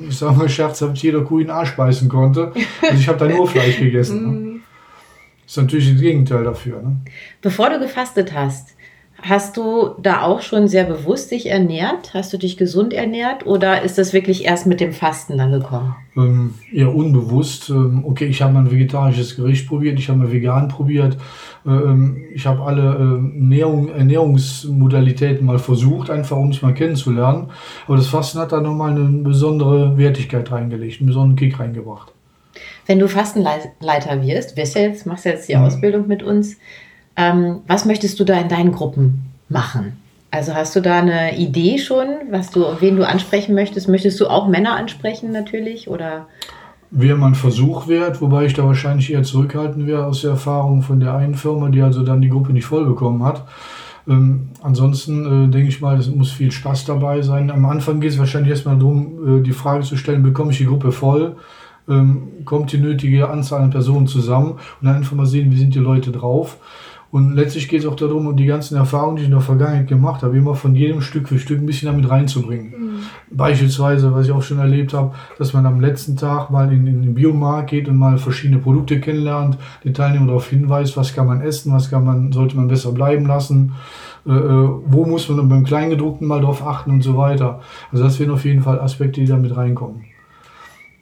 ich 0.08 0.17
sag 0.17 0.38
mal 0.38 0.49
scherzhaft, 0.49 0.97
jeder 0.97 1.21
Kuh 1.21 1.39
in 1.39 1.47
den 1.47 1.52
Arsch 1.56 1.76
beißen 1.76 2.10
konnte. 2.10 2.52
Also 2.82 2.95
ich 2.95 3.08
habe 3.08 3.17
da 3.17 3.28
nur 3.34 3.47
Fleisch 3.47 3.80
gegessen. 3.80 4.43
ne? 4.43 4.49
Ist 5.45 5.58
natürlich 5.58 5.91
das 5.91 6.02
Gegenteil 6.02 6.43
dafür. 6.45 6.82
Ne? 6.82 6.97
Bevor 7.41 7.69
du 7.69 7.80
gefastet 7.80 8.34
hast, 8.34 8.69
hast 9.23 9.57
du 9.57 9.95
da 10.01 10.21
auch 10.21 10.41
schon 10.41 10.67
sehr 10.67 10.83
bewusst 10.83 11.31
dich 11.31 11.49
ernährt? 11.49 12.13
Hast 12.13 12.31
du 12.33 12.38
dich 12.38 12.57
gesund 12.57 12.93
ernährt 12.93 13.45
oder 13.45 13.81
ist 13.81 13.97
das 13.97 14.13
wirklich 14.13 14.45
erst 14.45 14.67
mit 14.67 14.79
dem 14.79 14.93
Fasten 14.93 15.38
dann 15.38 15.51
gekommen? 15.51 15.95
ähm, 16.15 16.53
eher 16.71 16.93
unbewusst. 16.93 17.69
Ähm, 17.69 18.03
okay, 18.05 18.25
ich 18.25 18.41
habe 18.41 18.53
mal 18.53 18.59
ein 18.62 18.71
vegetarisches 18.71 19.36
Gericht 19.36 19.67
probiert, 19.67 19.97
ich 19.99 20.09
habe 20.09 20.19
mal 20.19 20.31
vegan 20.31 20.67
probiert, 20.67 21.17
ähm, 21.65 22.23
ich 22.33 22.45
habe 22.45 22.62
alle 22.63 22.95
ähm, 22.95 23.33
Ernährung, 23.36 23.89
Ernährungsmodalitäten 23.89 25.45
mal 25.45 25.59
versucht, 25.59 26.09
einfach 26.09 26.38
um 26.38 26.49
es 26.49 26.62
mal 26.62 26.73
kennenzulernen. 26.73 27.49
Aber 27.88 27.97
das 27.97 28.07
Fasten 28.07 28.39
hat 28.39 28.51
da 28.51 28.62
nochmal 28.62 28.91
eine 28.91 29.05
besondere 29.23 29.97
Wertigkeit 29.97 30.51
reingelegt, 30.51 30.99
einen 30.99 31.07
besonderen 31.07 31.36
Kick 31.36 31.59
reingebracht. 31.59 32.12
Wenn 32.86 32.99
du 32.99 33.07
Fastenleiter 33.07 34.21
wirst, 34.21 34.57
wirst 34.57 34.75
ja 34.75 34.81
jetzt, 34.81 35.05
machst 35.05 35.25
ja 35.25 35.31
jetzt 35.31 35.49
die 35.49 35.55
Mhm. 35.55 35.63
Ausbildung 35.63 36.07
mit 36.07 36.21
uns, 36.21 36.57
ähm, 37.15 37.62
was 37.67 37.86
möchtest 37.86 38.19
du 38.19 38.23
da 38.23 38.39
in 38.39 38.49
deinen 38.49 38.71
Gruppen 38.71 39.32
machen? 39.49 39.97
Also 40.32 40.56
hast 40.56 40.76
du 40.76 40.82
da 40.82 40.97
eine 40.97 41.38
Idee 41.38 41.78
schon, 41.78 42.08
was 42.32 42.49
du, 42.49 42.65
wen 42.80 42.95
du 42.95 43.08
ansprechen 43.08 43.54
möchtest? 43.54 43.88
Möchtest 43.88 44.19
du 44.19 44.28
auch 44.28 44.47
Männer 44.47 44.76
ansprechen 44.76 45.32
natürlich 45.32 45.88
oder? 45.88 46.26
Wäre 46.89 47.17
mal 47.17 47.28
ein 47.28 47.36
Versuch 47.36 47.88
wert, 47.88 48.19
wobei 48.19 48.45
ich 48.45 48.54
da 48.54 48.65
wahrscheinlich 48.65 49.12
eher 49.12 49.23
zurückhalten 49.23 49.86
wäre 49.86 50.06
aus 50.06 50.21
der 50.21 50.32
Erfahrung 50.32 50.82
von 50.82 50.99
der 50.99 51.13
einen 51.13 51.36
Firma, 51.36 51.69
die 51.69 51.82
also 51.82 52.04
dann 52.04 52.21
die 52.21 52.30
Gruppe 52.30 52.52
nicht 52.52 52.65
voll 52.65 52.86
bekommen 52.86 53.23
hat. 53.23 53.45
Ähm, 54.08 54.49
ansonsten 54.62 55.45
äh, 55.45 55.52
denke 55.52 55.69
ich 55.69 55.82
mal, 55.82 55.97
es 55.97 56.10
muss 56.10 56.32
viel 56.32 56.52
Spaß 56.52 56.86
dabei 56.86 57.21
sein. 57.21 57.52
Am 57.52 57.65
Anfang 57.65 58.02
geht 58.02 58.12
es 58.12 58.19
wahrscheinlich 58.19 58.52
erstmal 58.52 58.78
darum, 58.78 59.39
äh, 59.39 59.43
die 59.43 59.54
Frage 59.54 59.84
zu 59.84 59.97
stellen, 59.97 60.23
bekomme 60.23 60.52
ich 60.52 60.58
die 60.58 60.65
Gruppe 60.65 60.91
voll? 60.91 61.36
Ähm, 61.88 62.45
kommt 62.45 62.71
die 62.71 62.78
nötige 62.78 63.30
Anzahl 63.30 63.62
an 63.62 63.69
Personen 63.69 64.08
zusammen? 64.08 64.54
Und 64.54 64.88
dann 64.88 64.95
einfach 64.95 65.15
mal 65.15 65.26
sehen, 65.26 65.52
wie 65.52 65.58
sind 65.58 65.76
die 65.76 65.80
Leute 65.80 66.12
drauf? 66.12 66.58
Und 67.13 67.36
letztlich 67.36 67.69
geht 67.69 67.82
es 67.82 67.86
auch 67.86 67.95
darum, 67.95 68.26
um 68.26 68.36
die 68.36 68.47
ganzen 68.47 68.76
Erfahrungen, 68.76 69.17
die 69.17 69.21
ich 69.21 69.28
in 69.28 69.36
der 69.36 69.41
Vergangenheit 69.41 69.88
gemacht 69.88 70.23
habe, 70.23 70.36
immer 70.36 70.56
von 70.56 70.76
jedem 70.76 71.02
Stück 71.02 71.30
für 71.30 71.38
Stück 71.38 71.60
ein 71.62 71.67
bisschen 71.67 71.86
damit 71.86 72.10
reinzubringen. 72.10 72.73
Beispielsweise, 73.30 74.15
was 74.15 74.26
ich 74.26 74.32
auch 74.32 74.41
schon 74.41 74.58
erlebt 74.58 74.95
habe, 74.95 75.13
dass 75.38 75.54
man 75.54 75.67
am 75.67 75.80
letzten 75.80 76.17
Tag 76.17 76.49
mal 76.49 76.73
in, 76.73 76.88
in 76.88 77.04
den 77.04 77.13
Biomarkt 77.13 77.69
geht 77.69 77.88
und 77.88 77.97
mal 77.97 78.17
verschiedene 78.17 78.60
Produkte 78.60 78.99
kennenlernt, 78.99 79.60
die 79.84 79.93
Teilnehmer 79.93 80.26
darauf 80.26 80.49
hinweist, 80.49 80.97
was 80.97 81.13
kann 81.13 81.28
man 81.28 81.41
essen, 81.41 81.71
was 81.71 81.91
kann 81.91 82.04
man, 82.04 82.32
sollte 82.32 82.58
man 82.58 82.67
besser 82.67 82.91
bleiben 82.91 83.28
lassen, 83.28 83.73
äh, 84.26 84.32
äh, 84.32 84.69
wo 84.88 85.06
muss 85.06 85.30
man 85.30 85.47
beim 85.47 85.65
Kleingedruckten 85.65 86.28
mal 86.28 86.41
drauf 86.41 86.65
achten 86.65 86.89
und 86.89 87.04
so 87.04 87.15
weiter. 87.15 87.62
Also 87.91 88.06
das 88.06 88.19
wären 88.19 88.32
auf 88.32 88.43
jeden 88.43 88.63
Fall 88.63 88.80
Aspekte, 88.80 89.21
die 89.21 89.28
da 89.28 89.38
mit 89.38 89.56
reinkommen. 89.56 90.12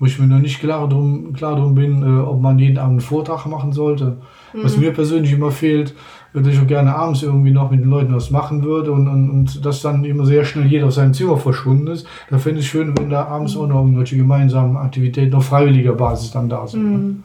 Wo 0.01 0.07
ich 0.07 0.17
mir 0.17 0.25
noch 0.25 0.39
nicht 0.39 0.59
klar 0.59 0.89
drum, 0.89 1.31
klar 1.31 1.55
drum 1.55 1.75
bin, 1.75 2.01
äh, 2.01 2.21
ob 2.21 2.41
man 2.41 2.57
jeden 2.57 2.79
Abend 2.79 2.93
einen 2.93 3.01
Vortrag 3.01 3.45
machen 3.45 3.71
sollte. 3.71 4.17
Was 4.53 4.75
mir 4.75 4.91
persönlich 4.91 5.31
immer 5.31 5.51
fehlt, 5.51 5.93
dass 6.33 6.47
ich 6.47 6.59
auch 6.59 6.65
gerne 6.65 6.95
abends 6.95 7.21
irgendwie 7.21 7.51
noch 7.51 7.69
mit 7.69 7.81
den 7.81 7.89
Leuten 7.89 8.15
was 8.15 8.31
machen 8.31 8.63
würde 8.63 8.91
und, 8.91 9.07
und, 9.07 9.29
und 9.29 9.63
dass 9.63 9.81
dann 9.83 10.03
immer 10.03 10.25
sehr 10.25 10.43
schnell 10.43 10.65
jeder 10.65 10.87
auf 10.87 10.93
seinem 10.93 11.13
Zimmer 11.13 11.37
verschwunden 11.37 11.85
ist. 11.87 12.07
Da 12.31 12.39
fände 12.39 12.61
ich 12.61 12.67
schön, 12.67 12.97
wenn 12.97 13.11
da 13.11 13.25
abends 13.25 13.55
auch 13.55 13.67
noch 13.67 13.81
irgendwelche 13.81 14.17
gemeinsamen 14.17 14.75
Aktivitäten 14.75 15.35
auf 15.35 15.45
freiwilliger 15.45 15.93
Basis 15.93 16.31
dann 16.31 16.49
da 16.49 16.65
sind. 16.65 16.83
ne? 16.91 17.15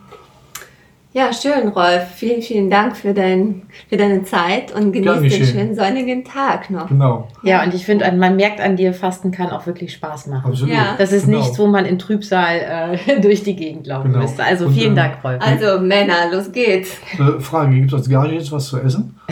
Ja, 1.17 1.33
schön, 1.33 1.69
Rolf. 1.69 2.09
Vielen, 2.15 2.43
vielen 2.43 2.69
Dank 2.69 2.95
für, 2.95 3.15
dein, 3.15 3.63
für 3.89 3.97
deine 3.97 4.25
Zeit 4.25 4.71
und 4.75 4.93
genieß 4.93 5.21
den 5.23 5.47
schönen 5.47 5.75
sonnigen 5.75 6.25
Tag 6.27 6.69
noch. 6.69 6.89
Genau, 6.89 7.27
Ja, 7.43 7.65
und 7.65 7.73
ich 7.73 7.87
finde, 7.87 8.13
man 8.13 8.37
merkt 8.37 8.61
an 8.61 8.77
dir, 8.77 8.93
Fasten 8.93 9.31
kann 9.31 9.49
auch 9.49 9.65
wirklich 9.67 9.95
Spaß 9.95 10.27
machen. 10.27 10.51
absolut. 10.51 10.75
Ja. 10.75 10.95
Das 10.99 11.13
ist 11.13 11.25
Genau. 11.25 11.39
nichts, 11.39 11.59
wo 11.59 11.69
man 11.69 11.87
in 11.87 11.99
Trübsal 11.99 12.99
äh, 13.09 13.21
durch 13.23 13.43
die 13.43 13.57
Gegend 13.57 13.87
laufen 13.87 14.09
Genau. 14.13 14.25
müsste. 14.25 14.45
Also 14.45 14.67
Und, 14.67 14.75
vielen 14.75 14.91
ähm, 14.91 14.97
Dank, 14.97 15.25
Rolf. 15.25 15.41
Also 15.43 15.81
Männer, 15.81 16.31
los 16.31 16.53
geht's. 16.53 16.99
Äh, 17.19 17.41
Frage, 17.41 17.75
gibt 17.77 17.89
es 17.93 17.95
als 17.95 18.09
Gage 18.11 18.35
jetzt 18.35 18.53
was 18.53 18.67
zu 18.69 18.79
essen? 18.79 19.19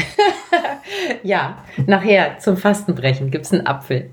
Ja, 1.22 1.58
nachher 1.86 2.38
zum 2.38 2.56
Fastenbrechen 2.56 3.30
gibt 3.30 3.44
es 3.46 3.52
einen 3.52 3.66
Apfel. 3.66 4.10